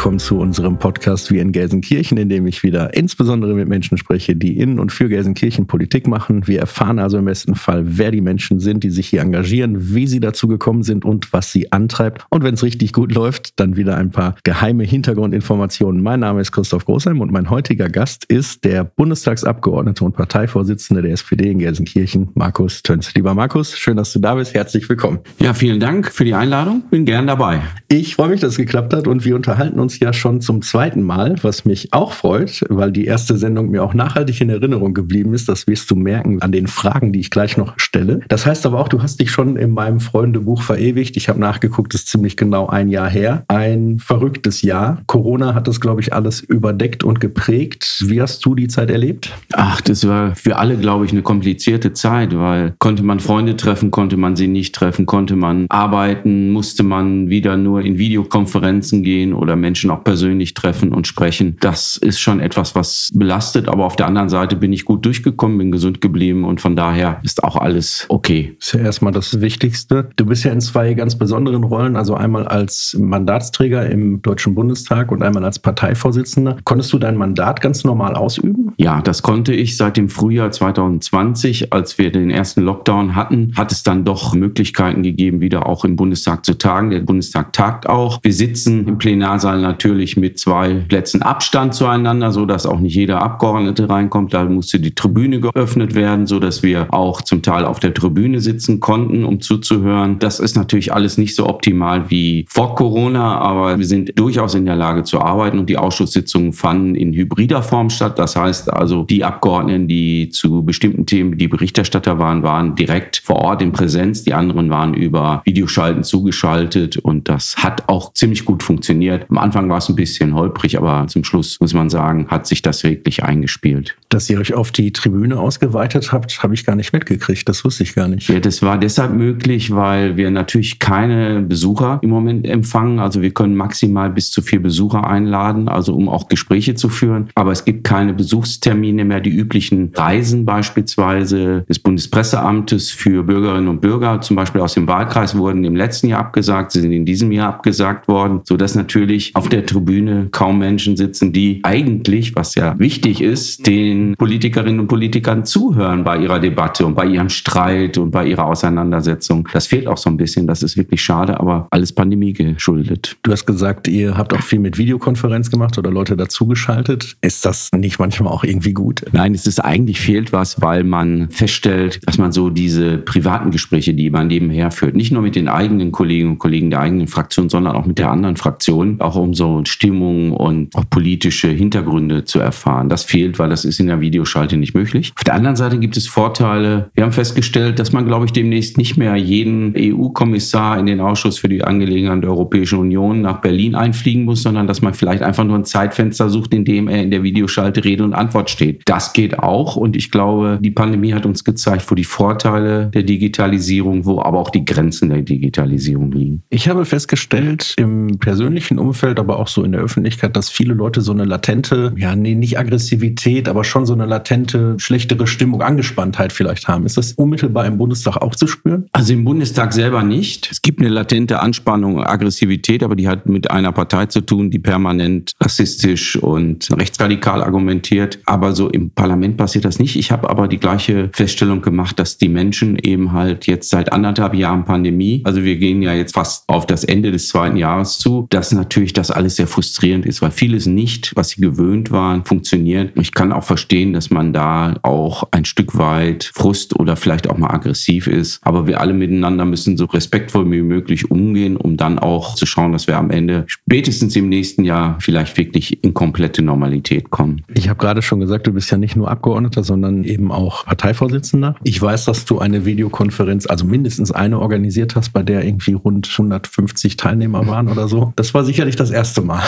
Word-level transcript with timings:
willkommen 0.00 0.18
zu 0.18 0.38
unserem 0.38 0.78
Podcast 0.78 1.30
Wir 1.30 1.42
in 1.42 1.52
Gelsenkirchen, 1.52 2.16
in 2.16 2.30
dem 2.30 2.46
ich 2.46 2.62
wieder 2.62 2.94
insbesondere 2.94 3.52
mit 3.52 3.68
Menschen 3.68 3.98
spreche, 3.98 4.34
die 4.34 4.58
in 4.58 4.78
und 4.78 4.92
für 4.92 5.10
Gelsenkirchen 5.10 5.66
Politik 5.66 6.06
machen. 6.06 6.46
Wir 6.46 6.60
erfahren 6.60 6.98
also 6.98 7.18
im 7.18 7.26
besten 7.26 7.54
Fall, 7.54 7.82
wer 7.84 8.10
die 8.10 8.22
Menschen 8.22 8.60
sind, 8.60 8.82
die 8.82 8.88
sich 8.88 9.08
hier 9.08 9.20
engagieren, 9.20 9.94
wie 9.94 10.06
sie 10.06 10.18
dazu 10.18 10.48
gekommen 10.48 10.84
sind 10.84 11.04
und 11.04 11.34
was 11.34 11.52
sie 11.52 11.70
antreibt. 11.70 12.24
Und 12.30 12.42
wenn 12.44 12.54
es 12.54 12.62
richtig 12.62 12.94
gut 12.94 13.12
läuft, 13.12 13.60
dann 13.60 13.76
wieder 13.76 13.98
ein 13.98 14.10
paar 14.10 14.36
geheime 14.42 14.84
Hintergrundinformationen. 14.84 16.02
Mein 16.02 16.20
Name 16.20 16.40
ist 16.40 16.52
Christoph 16.52 16.86
Großheim 16.86 17.20
und 17.20 17.30
mein 17.30 17.50
heutiger 17.50 17.90
Gast 17.90 18.24
ist 18.24 18.64
der 18.64 18.84
Bundestagsabgeordnete 18.84 20.02
und 20.02 20.16
Parteivorsitzende 20.16 21.02
der 21.02 21.12
SPD 21.12 21.50
in 21.50 21.58
Gelsenkirchen, 21.58 22.30
Markus 22.32 22.82
Töns. 22.82 23.12
Lieber 23.14 23.34
Markus, 23.34 23.76
schön, 23.76 23.98
dass 23.98 24.14
du 24.14 24.18
da 24.18 24.34
bist. 24.36 24.54
Herzlich 24.54 24.88
willkommen. 24.88 25.18
Ja, 25.40 25.52
vielen 25.52 25.78
Dank 25.78 26.10
für 26.10 26.24
die 26.24 26.32
Einladung. 26.32 26.84
Bin 26.88 27.04
gern 27.04 27.26
dabei. 27.26 27.60
Ich 27.88 28.14
freue 28.14 28.30
mich, 28.30 28.40
dass 28.40 28.52
es 28.52 28.56
geklappt 28.56 28.94
hat 28.94 29.06
und 29.06 29.26
wir 29.26 29.36
unterhalten 29.36 29.78
uns 29.78 29.89
ja 29.98 30.12
schon 30.12 30.40
zum 30.40 30.62
zweiten 30.62 31.02
Mal, 31.02 31.36
was 31.42 31.64
mich 31.64 31.92
auch 31.92 32.12
freut, 32.12 32.62
weil 32.68 32.92
die 32.92 33.06
erste 33.06 33.36
Sendung 33.36 33.70
mir 33.70 33.82
auch 33.82 33.94
nachhaltig 33.94 34.40
in 34.40 34.50
Erinnerung 34.50 34.94
geblieben 34.94 35.34
ist. 35.34 35.48
Das 35.48 35.66
wirst 35.66 35.90
du 35.90 35.96
merken 35.96 36.40
an 36.42 36.52
den 36.52 36.66
Fragen, 36.66 37.12
die 37.12 37.20
ich 37.20 37.30
gleich 37.30 37.56
noch 37.56 37.74
stelle. 37.78 38.20
Das 38.28 38.46
heißt 38.46 38.66
aber 38.66 38.78
auch, 38.78 38.88
du 38.88 39.02
hast 39.02 39.20
dich 39.20 39.30
schon 39.30 39.56
in 39.56 39.70
meinem 39.70 40.00
Freundebuch 40.00 40.62
verewigt. 40.62 41.16
Ich 41.16 41.28
habe 41.28 41.40
nachgeguckt, 41.40 41.94
das 41.94 42.02
ist 42.02 42.08
ziemlich 42.08 42.36
genau 42.36 42.66
ein 42.66 42.88
Jahr 42.88 43.08
her. 43.08 43.44
Ein 43.48 43.98
verrücktes 43.98 44.62
Jahr. 44.62 45.02
Corona 45.06 45.54
hat 45.54 45.66
das, 45.66 45.80
glaube 45.80 46.00
ich, 46.00 46.12
alles 46.12 46.40
überdeckt 46.40 47.02
und 47.02 47.20
geprägt. 47.20 48.04
Wie 48.06 48.20
hast 48.20 48.44
du 48.44 48.54
die 48.54 48.68
Zeit 48.68 48.90
erlebt? 48.90 49.32
Ach, 49.52 49.80
das 49.80 50.06
war 50.06 50.34
für 50.34 50.56
alle, 50.56 50.76
glaube 50.76 51.06
ich, 51.06 51.12
eine 51.12 51.22
komplizierte 51.22 51.92
Zeit, 51.92 52.36
weil 52.36 52.74
konnte 52.78 53.02
man 53.02 53.20
Freunde 53.20 53.56
treffen, 53.56 53.90
konnte 53.90 54.16
man 54.16 54.36
sie 54.36 54.48
nicht 54.48 54.74
treffen, 54.74 55.06
konnte 55.06 55.36
man 55.36 55.66
arbeiten, 55.68 56.50
musste 56.50 56.82
man 56.82 57.28
wieder 57.30 57.56
nur 57.56 57.80
in 57.82 57.96
Videokonferenzen 57.96 59.02
gehen 59.02 59.32
oder 59.32 59.56
Menschen 59.56 59.79
auch 59.88 60.04
persönlich 60.04 60.52
treffen 60.52 60.92
und 60.92 61.06
sprechen. 61.06 61.56
Das 61.60 61.96
ist 61.96 62.20
schon 62.20 62.40
etwas, 62.40 62.74
was 62.74 63.08
belastet. 63.14 63.68
Aber 63.68 63.86
auf 63.86 63.96
der 63.96 64.06
anderen 64.06 64.28
Seite 64.28 64.56
bin 64.56 64.72
ich 64.72 64.84
gut 64.84 65.06
durchgekommen, 65.06 65.56
bin 65.56 65.70
gesund 65.70 66.02
geblieben 66.02 66.44
und 66.44 66.60
von 66.60 66.76
daher 66.76 67.20
ist 67.22 67.42
auch 67.44 67.56
alles 67.56 68.04
okay. 68.08 68.56
Das 68.58 68.68
ist 68.68 68.72
ja 68.74 68.80
erstmal 68.80 69.12
das 69.12 69.40
Wichtigste. 69.40 70.10
Du 70.16 70.26
bist 70.26 70.44
ja 70.44 70.52
in 70.52 70.60
zwei 70.60 70.94
ganz 70.94 71.16
besonderen 71.16 71.64
Rollen, 71.64 71.96
also 71.96 72.14
einmal 72.14 72.46
als 72.46 72.96
Mandatsträger 72.98 73.88
im 73.88 74.20
Deutschen 74.22 74.54
Bundestag 74.54 75.12
und 75.12 75.22
einmal 75.22 75.44
als 75.44 75.58
Parteivorsitzender. 75.60 76.56
Konntest 76.64 76.92
du 76.92 76.98
dein 76.98 77.16
Mandat 77.16 77.60
ganz 77.60 77.84
normal 77.84 78.16
ausüben? 78.16 78.72
Ja, 78.76 79.00
das 79.02 79.22
konnte 79.22 79.52
ich 79.52 79.76
seit 79.76 79.96
dem 79.96 80.08
Frühjahr 80.08 80.50
2020, 80.50 81.72
als 81.72 81.98
wir 81.98 82.10
den 82.10 82.30
ersten 82.30 82.62
Lockdown 82.62 83.14
hatten, 83.14 83.52
hat 83.56 83.72
es 83.72 83.82
dann 83.82 84.04
doch 84.04 84.34
Möglichkeiten 84.34 85.02
gegeben, 85.02 85.40
wieder 85.40 85.66
auch 85.66 85.84
im 85.84 85.96
Bundestag 85.96 86.44
zu 86.44 86.54
tagen. 86.54 86.90
Der 86.90 87.00
Bundestag 87.00 87.52
tagt 87.52 87.88
auch. 87.88 88.18
Wir 88.22 88.32
sitzen 88.32 88.88
im 88.88 88.98
Plenarsaal 88.98 89.60
natürlich 89.70 90.16
mit 90.16 90.38
zwei 90.38 90.84
Plätzen 90.88 91.22
Abstand 91.22 91.74
zueinander, 91.74 92.32
so 92.32 92.44
dass 92.44 92.66
auch 92.66 92.80
nicht 92.80 92.94
jeder 92.94 93.22
Abgeordnete 93.22 93.88
reinkommt. 93.88 94.34
Da 94.34 94.44
musste 94.44 94.80
die 94.80 94.94
Tribüne 94.94 95.40
geöffnet 95.40 95.94
werden, 95.94 96.26
so 96.26 96.40
dass 96.40 96.62
wir 96.62 96.92
auch 96.92 97.22
zum 97.22 97.42
Teil 97.42 97.64
auf 97.64 97.78
der 97.78 97.94
Tribüne 97.94 98.40
sitzen 98.40 98.80
konnten, 98.80 99.24
um 99.24 99.40
zuzuhören. 99.40 100.18
Das 100.18 100.40
ist 100.40 100.56
natürlich 100.56 100.92
alles 100.92 101.18
nicht 101.18 101.34
so 101.34 101.48
optimal 101.48 102.10
wie 102.10 102.46
vor 102.48 102.74
Corona, 102.74 103.38
aber 103.38 103.78
wir 103.78 103.86
sind 103.86 104.18
durchaus 104.18 104.54
in 104.54 104.66
der 104.66 104.76
Lage 104.76 105.04
zu 105.04 105.20
arbeiten 105.20 105.58
und 105.58 105.70
die 105.70 105.78
Ausschusssitzungen 105.78 106.52
fanden 106.52 106.94
in 106.94 107.12
hybrider 107.12 107.62
Form 107.62 107.90
statt. 107.90 108.18
Das 108.18 108.36
heißt 108.36 108.72
also, 108.72 109.04
die 109.04 109.24
Abgeordneten, 109.24 109.86
die 109.86 110.30
zu 110.30 110.64
bestimmten 110.64 111.06
Themen 111.06 111.38
die 111.38 111.48
Berichterstatter 111.48 112.18
waren, 112.18 112.42
waren 112.42 112.74
direkt 112.74 113.18
vor 113.18 113.36
Ort 113.36 113.62
in 113.62 113.72
Präsenz. 113.72 114.24
Die 114.24 114.34
anderen 114.34 114.70
waren 114.70 114.94
über 114.94 115.42
Videoschalten 115.44 116.02
zugeschaltet 116.02 116.96
und 116.96 117.28
das 117.28 117.56
hat 117.58 117.88
auch 117.88 118.12
ziemlich 118.14 118.44
gut 118.44 118.62
funktioniert. 118.62 119.26
Am 119.30 119.38
Anfang 119.38 119.59
war 119.68 119.78
es 119.78 119.88
ein 119.88 119.96
bisschen 119.96 120.34
holprig, 120.34 120.78
aber 120.78 121.06
zum 121.08 121.24
Schluss 121.24 121.60
muss 121.60 121.74
man 121.74 121.90
sagen, 121.90 122.28
hat 122.28 122.46
sich 122.46 122.62
das 122.62 122.82
wirklich 122.84 123.22
eingespielt. 123.22 123.96
Dass 124.10 124.28
ihr 124.28 124.40
euch 124.40 124.54
auf 124.54 124.72
die 124.72 124.92
Tribüne 124.92 125.38
ausgeweitet 125.38 126.10
habt, 126.10 126.42
habe 126.42 126.52
ich 126.54 126.66
gar 126.66 126.74
nicht 126.74 126.92
mitgekriegt. 126.92 127.48
Das 127.48 127.64
wusste 127.64 127.84
ich 127.84 127.94
gar 127.94 128.08
nicht. 128.08 128.28
Ja, 128.28 128.40
das 128.40 128.60
war 128.60 128.76
deshalb 128.76 129.14
möglich, 129.14 129.72
weil 129.72 130.16
wir 130.16 130.32
natürlich 130.32 130.80
keine 130.80 131.42
Besucher 131.42 132.00
im 132.02 132.10
Moment 132.10 132.44
empfangen. 132.44 132.98
Also 132.98 133.22
wir 133.22 133.30
können 133.30 133.54
maximal 133.54 134.10
bis 134.10 134.32
zu 134.32 134.42
vier 134.42 134.60
Besucher 134.60 135.06
einladen, 135.06 135.68
also 135.68 135.94
um 135.94 136.08
auch 136.08 136.26
Gespräche 136.26 136.74
zu 136.74 136.88
führen. 136.88 137.28
Aber 137.36 137.52
es 137.52 137.64
gibt 137.64 137.84
keine 137.84 138.12
Besuchstermine 138.12 139.04
mehr. 139.04 139.20
Die 139.20 139.30
üblichen 139.30 139.92
Reisen 139.94 140.44
beispielsweise 140.44 141.64
des 141.68 141.78
Bundespresseamtes 141.78 142.90
für 142.90 143.22
Bürgerinnen 143.22 143.68
und 143.68 143.80
Bürger, 143.80 144.20
zum 144.22 144.34
Beispiel 144.34 144.60
aus 144.60 144.74
dem 144.74 144.88
Wahlkreis, 144.88 145.36
wurden 145.36 145.62
im 145.62 145.76
letzten 145.76 146.08
Jahr 146.08 146.20
abgesagt. 146.20 146.72
Sie 146.72 146.80
sind 146.80 146.90
in 146.90 147.04
diesem 147.04 147.30
Jahr 147.30 147.50
abgesagt 147.50 148.08
worden, 148.08 148.40
sodass 148.42 148.74
natürlich 148.74 149.36
auf 149.36 149.48
der 149.48 149.66
Tribüne 149.66 150.26
kaum 150.32 150.58
Menschen 150.58 150.96
sitzen, 150.96 151.32
die 151.32 151.60
eigentlich, 151.62 152.34
was 152.34 152.56
ja 152.56 152.76
wichtig 152.76 153.20
ist, 153.20 153.68
den 153.68 153.99
Politikerinnen 154.16 154.80
und 154.80 154.88
Politikern 154.88 155.44
zuhören 155.44 156.04
bei 156.04 156.18
ihrer 156.18 156.40
Debatte 156.40 156.86
und 156.86 156.94
bei 156.94 157.06
ihrem 157.06 157.28
Streit 157.28 157.98
und 157.98 158.10
bei 158.10 158.26
ihrer 158.26 158.46
Auseinandersetzung. 158.46 159.48
Das 159.52 159.66
fehlt 159.66 159.86
auch 159.86 159.96
so 159.96 160.10
ein 160.10 160.16
bisschen. 160.16 160.46
Das 160.46 160.62
ist 160.62 160.76
wirklich 160.76 161.02
schade, 161.02 161.38
aber 161.40 161.66
alles 161.70 161.92
Pandemie 161.92 162.32
geschuldet. 162.32 163.16
Du 163.22 163.32
hast 163.32 163.46
gesagt, 163.46 163.88
ihr 163.88 164.16
habt 164.16 164.34
auch 164.34 164.42
viel 164.42 164.58
mit 164.58 164.78
Videokonferenz 164.78 165.50
gemacht 165.50 165.78
oder 165.78 165.90
Leute 165.90 166.16
dazugeschaltet. 166.16 167.16
Ist 167.20 167.44
das 167.44 167.70
nicht 167.74 167.98
manchmal 167.98 168.32
auch 168.32 168.44
irgendwie 168.44 168.72
gut? 168.72 169.02
Nein, 169.12 169.34
es 169.34 169.46
ist 169.46 169.60
eigentlich 169.60 170.00
fehlt 170.00 170.32
was, 170.32 170.60
weil 170.60 170.84
man 170.84 171.30
feststellt, 171.30 172.00
dass 172.06 172.18
man 172.18 172.32
so 172.32 172.50
diese 172.50 172.98
privaten 172.98 173.50
Gespräche, 173.50 173.94
die 173.94 174.10
man 174.10 174.28
nebenher 174.28 174.70
führt, 174.70 174.94
nicht 174.94 175.12
nur 175.12 175.22
mit 175.22 175.36
den 175.36 175.48
eigenen 175.48 175.92
Kolleginnen 175.92 176.32
und 176.32 176.38
Kollegen 176.38 176.70
der 176.70 176.80
eigenen 176.80 177.06
Fraktion, 177.06 177.48
sondern 177.48 177.76
auch 177.76 177.86
mit 177.86 177.98
der 177.98 178.10
anderen 178.10 178.36
Fraktion, 178.36 179.00
auch 179.00 179.16
um 179.16 179.34
so 179.34 179.62
Stimmung 179.64 180.32
und 180.32 180.74
auch 180.74 180.88
politische 180.88 181.48
Hintergründe 181.48 182.24
zu 182.24 182.38
erfahren. 182.38 182.88
Das 182.88 183.04
fehlt, 183.04 183.38
weil 183.38 183.50
das 183.50 183.64
ist 183.64 183.80
in 183.80 183.89
der 183.90 184.00
Videoschalte 184.00 184.56
nicht 184.56 184.74
möglich. 184.74 185.12
Auf 185.16 185.24
der 185.24 185.34
anderen 185.34 185.56
Seite 185.56 185.78
gibt 185.78 185.96
es 185.96 186.06
Vorteile. 186.06 186.90
Wir 186.94 187.04
haben 187.04 187.12
festgestellt, 187.12 187.78
dass 187.78 187.92
man, 187.92 188.06
glaube 188.06 188.26
ich, 188.26 188.32
demnächst 188.32 188.78
nicht 188.78 188.96
mehr 188.96 189.16
jeden 189.16 189.74
EU-Kommissar 189.76 190.78
in 190.78 190.86
den 190.86 191.00
Ausschuss 191.00 191.38
für 191.38 191.48
die 191.48 191.62
Angelegenheiten 191.62 192.22
der 192.22 192.30
Europäischen 192.30 192.78
Union 192.78 193.20
nach 193.20 193.40
Berlin 193.40 193.74
einfliegen 193.74 194.24
muss, 194.24 194.42
sondern 194.42 194.66
dass 194.66 194.82
man 194.82 194.94
vielleicht 194.94 195.22
einfach 195.22 195.44
nur 195.44 195.56
ein 195.56 195.64
Zeitfenster 195.64 196.30
sucht, 196.30 196.54
in 196.54 196.64
dem 196.64 196.88
er 196.88 197.02
in 197.02 197.10
der 197.10 197.22
Videoschalte 197.22 197.84
Rede 197.84 198.04
und 198.04 198.14
Antwort 198.14 198.50
steht. 198.50 198.82
Das 198.86 199.12
geht 199.12 199.38
auch 199.38 199.76
und 199.76 199.96
ich 199.96 200.10
glaube, 200.10 200.58
die 200.60 200.70
Pandemie 200.70 201.12
hat 201.12 201.26
uns 201.26 201.44
gezeigt, 201.44 201.90
wo 201.90 201.94
die 201.94 202.04
Vorteile 202.04 202.90
der 202.94 203.02
Digitalisierung, 203.02 204.06
wo 204.06 204.20
aber 204.20 204.38
auch 204.38 204.50
die 204.50 204.64
Grenzen 204.64 205.10
der 205.10 205.22
Digitalisierung 205.22 206.12
liegen. 206.12 206.42
Ich 206.50 206.68
habe 206.68 206.84
festgestellt 206.84 207.74
im 207.76 208.18
persönlichen 208.18 208.78
Umfeld, 208.78 209.18
aber 209.18 209.38
auch 209.38 209.48
so 209.48 209.64
in 209.64 209.72
der 209.72 209.80
Öffentlichkeit, 209.80 210.36
dass 210.36 210.50
viele 210.50 210.74
Leute 210.74 211.00
so 211.00 211.12
eine 211.12 211.24
latente, 211.24 211.92
ja, 211.96 212.14
nee, 212.14 212.34
nicht 212.34 212.58
Aggressivität, 212.58 213.48
aber 213.48 213.64
schon 213.64 213.79
so 213.86 213.92
eine 213.92 214.06
latente, 214.06 214.76
schlechtere 214.78 215.26
Stimmung, 215.26 215.62
Angespanntheit 215.62 216.32
vielleicht 216.32 216.68
haben. 216.68 216.86
Ist 216.86 216.96
das 216.96 217.12
unmittelbar 217.12 217.66
im 217.66 217.78
Bundestag 217.78 218.16
auch 218.16 218.34
zu 218.34 218.46
spüren? 218.46 218.88
Also 218.92 219.12
im 219.12 219.24
Bundestag 219.24 219.72
selber 219.72 220.02
nicht. 220.02 220.50
Es 220.50 220.62
gibt 220.62 220.80
eine 220.80 220.88
latente 220.88 221.40
Anspannung, 221.40 222.02
Aggressivität, 222.02 222.82
aber 222.82 222.96
die 222.96 223.08
hat 223.08 223.26
mit 223.26 223.50
einer 223.50 223.72
Partei 223.72 224.06
zu 224.06 224.20
tun, 224.20 224.50
die 224.50 224.58
permanent 224.58 225.32
rassistisch 225.40 226.16
und 226.16 226.68
rechtsradikal 226.72 227.42
argumentiert. 227.42 228.18
Aber 228.26 228.52
so 228.54 228.68
im 228.68 228.90
Parlament 228.90 229.36
passiert 229.36 229.64
das 229.64 229.78
nicht. 229.78 229.96
Ich 229.96 230.10
habe 230.10 230.28
aber 230.30 230.48
die 230.48 230.58
gleiche 230.58 231.10
Feststellung 231.12 231.62
gemacht, 231.62 231.98
dass 231.98 232.18
die 232.18 232.28
Menschen 232.28 232.78
eben 232.78 233.12
halt 233.12 233.46
jetzt 233.46 233.70
seit 233.70 233.92
anderthalb 233.92 234.34
Jahren 234.34 234.64
Pandemie, 234.64 235.22
also 235.24 235.42
wir 235.44 235.56
gehen 235.56 235.82
ja 235.82 235.94
jetzt 235.94 236.14
fast 236.14 236.48
auf 236.48 236.66
das 236.66 236.84
Ende 236.84 237.10
des 237.10 237.28
zweiten 237.28 237.56
Jahres 237.56 237.98
zu, 237.98 238.26
dass 238.30 238.52
natürlich 238.52 238.92
das 238.92 239.10
alles 239.10 239.36
sehr 239.36 239.46
frustrierend 239.46 240.06
ist, 240.06 240.22
weil 240.22 240.30
vieles 240.30 240.66
nicht, 240.66 241.12
was 241.16 241.30
sie 241.30 241.40
gewöhnt 241.40 241.90
waren, 241.90 242.24
funktioniert. 242.24 242.92
Ich 242.96 243.12
kann 243.12 243.32
auch 243.32 243.44
verstehen, 243.44 243.69
dass 243.70 244.10
man 244.10 244.32
da 244.32 244.74
auch 244.82 245.28
ein 245.30 245.44
Stück 245.44 245.78
weit 245.78 246.30
Frust 246.34 246.78
oder 246.78 246.96
vielleicht 246.96 247.30
auch 247.30 247.38
mal 247.38 247.50
aggressiv 247.50 248.08
ist. 248.08 248.40
Aber 248.42 248.66
wir 248.66 248.80
alle 248.80 248.92
miteinander 248.92 249.44
müssen 249.44 249.76
so 249.76 249.84
respektvoll 249.84 250.50
wie 250.50 250.62
möglich 250.62 251.10
umgehen, 251.10 251.56
um 251.56 251.76
dann 251.76 252.00
auch 252.00 252.34
zu 252.34 252.46
schauen, 252.46 252.72
dass 252.72 252.88
wir 252.88 252.98
am 252.98 253.10
Ende 253.10 253.44
spätestens 253.46 254.16
im 254.16 254.28
nächsten 254.28 254.64
Jahr 254.64 254.96
vielleicht 255.00 255.36
wirklich 255.36 255.84
in 255.84 255.94
komplette 255.94 256.42
Normalität 256.42 257.10
kommen. 257.10 257.42
Ich 257.54 257.68
habe 257.68 257.78
gerade 257.78 258.02
schon 258.02 258.18
gesagt, 258.18 258.48
du 258.48 258.52
bist 258.52 258.70
ja 258.72 258.76
nicht 258.76 258.96
nur 258.96 259.08
Abgeordneter, 259.08 259.62
sondern 259.62 260.02
eben 260.02 260.32
auch 260.32 260.64
Parteivorsitzender. 260.64 261.54
Ich 261.62 261.80
weiß, 261.80 262.06
dass 262.06 262.24
du 262.24 262.40
eine 262.40 262.64
Videokonferenz, 262.64 263.46
also 263.46 263.64
mindestens 263.64 264.10
eine 264.10 264.40
organisiert 264.40 264.96
hast, 264.96 265.12
bei 265.12 265.22
der 265.22 265.44
irgendwie 265.44 265.74
rund 265.74 266.08
150 266.10 266.96
Teilnehmer 266.96 267.46
waren 267.46 267.68
oder 267.68 267.86
so. 267.86 268.12
Das 268.16 268.34
war 268.34 268.44
sicherlich 268.44 268.74
das 268.74 268.90
erste 268.90 269.20
Mal. 269.20 269.42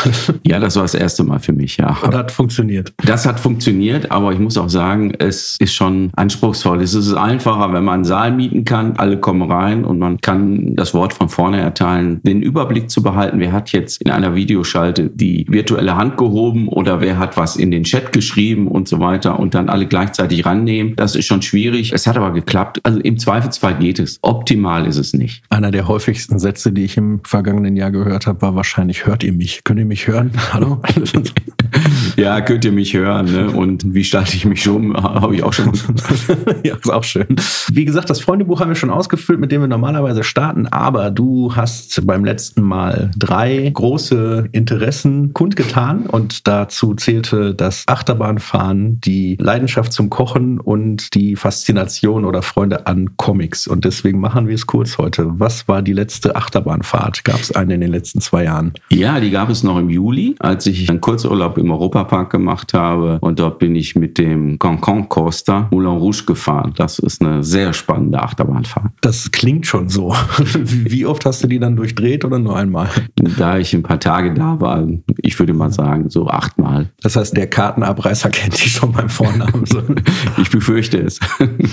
Ja, 0.45 0.61
das 0.61 0.77
war 0.77 0.83
das 0.83 0.95
erste 0.95 1.25
Mal 1.25 1.41
für 1.41 1.53
mich, 1.53 1.77
ja. 1.77 1.97
Und 2.03 2.15
hat 2.15 2.31
funktioniert. 2.31 2.93
Das 3.05 3.27
hat 3.27 3.41
funktioniert, 3.41 4.12
aber 4.13 4.33
ich 4.33 4.39
muss 4.39 4.59
auch 4.59 4.69
sagen, 4.69 5.13
es 5.19 5.57
ist 5.59 5.75
schon 5.75 6.11
anspruchsvoll. 6.17 6.83
Es 6.83 6.95
ist 6.95 7.13
einfacher, 7.15 7.73
wenn 7.73 7.85
man 7.85 7.95
einen 7.95 8.05
Saal 8.05 8.33
mieten 8.33 8.65
kann, 8.65 8.95
alle 8.97 9.19
kommen 9.19 9.51
rein 9.51 9.85
und 9.85 9.99
man 9.99 10.21
kann 10.21 10.77
das 10.77 10.95
Wort 10.95 11.13
von 11.13 11.29
vorne 11.29 11.61
erteilen, 11.61 12.21
den 12.23 12.43
Überblick 12.43 12.91
zu 12.91 13.03
behalten, 13.03 13.41
wer 13.41 13.53
hat 13.53 13.73
jetzt 13.73 14.03
in 14.03 14.11
einer 14.11 14.35
Videoschalte 14.35 15.11
die 15.11 15.47
virtuelle 15.49 15.97
Hand 15.97 16.17
gehoben 16.17 16.69
oder 16.69 17.01
wer 17.01 17.19
hat 17.19 17.37
was 17.37 17.57
in 17.57 17.71
den 17.71 17.85
Chat 17.85 18.13
geschrieben 18.13 18.69
und 18.69 18.89
so 18.89 19.01
weiter 19.01 19.39
und 19.39 19.55
dann 19.55 19.69
alle 19.69 19.87
gleichzeitig 19.87 20.45
rannehmen. 20.45 20.95
Das 20.97 21.17
ist 21.17 21.27
schon 21.27 21.43
schwierig. 21.43 21.93
Es 21.93 22.07
hat 22.07 22.17
aber 22.17 22.33
geklappt. 22.33 22.81
Also 22.83 23.01
im 23.01 23.19
Zweifelsfall 23.19 23.75
geht 23.77 23.99
es. 23.99 24.19
Optimal 24.23 24.87
ist 24.87 24.97
es 24.97 25.13
nicht. 25.13 25.43
Einer 25.51 25.71
der 25.71 25.89
häufigsten 25.89 26.39
Sätze, 26.39 26.73
die 26.73 26.85
ich 26.85 26.97
im 26.97 27.21
vergangenen 27.25 27.77
Jahr 27.77 27.91
gehört 27.91 28.27
habe, 28.27 28.43
war 28.43 28.55
wahrscheinlich, 28.55 29.07
hört 29.07 29.25
ihr 29.25 29.33
mich? 29.33 29.65
Könnt 29.65 29.79
ihr 29.81 29.87
mich 29.87 30.07
hören? 30.07 30.33
Hallo? 30.53 30.81
ja, 32.17 32.41
könnt 32.41 32.65
ihr 32.65 32.73
mich 32.73 32.95
hören. 32.95 33.27
Ne? 33.27 33.51
Und 33.51 33.95
wie 33.95 34.05
starte 34.05 34.37
ich 34.37 34.45
mich 34.45 34.67
um? 34.69 34.95
Habe 34.97 35.35
ich 35.35 35.43
auch 35.43 35.53
schon. 35.53 35.73
ja, 36.65 36.77
ist 36.77 36.93
auch 36.93 37.05
schön. 37.05 37.37
Wie 37.71 37.85
gesagt, 37.85 38.11
das 38.11 38.21
Freundebuch 38.21 38.61
haben 38.61 38.69
wir 38.69 38.75
schon 38.75 38.91
ausgefüllt, 38.91 39.41
mit 39.41 39.53
dem 39.53 39.61
wir 39.61 39.69
normalerweise 39.69 40.25
starten. 40.25 40.67
Aber 40.67 41.11
du 41.11 41.55
hast 41.55 42.07
beim 42.07 42.25
letzten 42.25 42.63
Mal 42.63 43.11
drei 43.17 43.71
große 43.73 44.49
Interessen 44.53 45.33
kundgetan. 45.33 46.07
Und 46.07 46.47
dazu 46.47 46.95
zählte 46.95 47.55
das 47.55 47.85
Achterbahnfahren, 47.87 49.01
die 49.01 49.37
Leidenschaft 49.41 49.93
zum 49.93 50.11
Kochen 50.11 50.61
und 50.61 51.15
die 51.15 51.37
Faszination 51.37 52.25
oder 52.25 52.43
Freunde 52.43 52.87
an 52.87 53.17
Comics. 53.17 53.67
Und 53.67 53.85
deswegen 53.85 54.21
machen 54.21 54.49
wir 54.49 54.55
es 54.55 54.67
kurz 54.67 54.99
heute. 54.99 55.27
Was 55.39 55.69
war 55.69 55.83
die 55.83 55.93
letzte 55.93 56.37
Achterbahnfahrt? 56.37 57.25
Gab 57.25 57.41
es 57.41 57.53
eine 57.55 57.75
in 57.75 57.81
den 57.81 57.91
letzten 57.91 58.21
zwei 58.21 58.45
Jahren? 58.45 58.73
Ja, 58.91 59.21
die 59.21 59.31
gab 59.31 59.51
es 59.51 59.63
noch 59.63 59.79
im 59.79 59.91
Juli, 59.91 60.35
als 60.39 60.67
ich 60.67 60.89
einen 60.89 61.01
Kurzurlaub 61.01 61.59
im 61.59 61.71
Europapark 62.03 62.31
gemacht 62.31 62.75
habe. 62.75 63.19
Und 63.21 63.39
dort 63.39 63.59
bin 63.59 63.77
ich 63.77 63.95
mit 63.97 64.19
dem 64.19 64.59
Cancan 64.59 65.09
Coaster 65.09 65.69
Moulin 65.71 65.99
Rouge 65.99 66.25
gefahren. 66.27 66.73
Das 66.77 66.99
ist 66.99 67.23
eine 67.23 67.43
sehr 67.43 67.73
spannende 67.73 68.21
Achterbahnfahrt. 68.21 68.93
Das 69.01 69.31
klingt 69.31 69.67
schon 69.67 69.89
so. 69.89 70.15
Wie 70.65 71.07
oft 71.07 71.25
hast 71.25 71.43
du 71.45 71.49
die 71.49 71.59
dann 71.59 71.77
durchdreht 71.77 72.25
oder 72.25 72.39
nur 72.39 72.57
einmal? 72.57 72.89
Da 73.17 73.59
ich 73.59 73.75
ein 73.75 73.83
paar 73.83 74.01
Tage 74.01 74.35
da 74.35 74.61
war, 74.61 74.87
ich 75.19 75.39
würde 75.39 75.55
mal 75.55 75.71
sagen, 75.71 76.11
so 76.11 76.29
achtmal. 76.29 76.91
Das 77.03 77.17
heißt, 77.17 77.37
der 77.37 77.47
Kartenabreißer 77.47 78.31
kennt 78.31 78.55
dich 78.55 78.73
schon 78.73 78.93
beim 78.93 79.09
Vornamen. 79.09 79.65
ich 80.39 80.51
befürchte 80.51 80.99
es. 80.99 81.21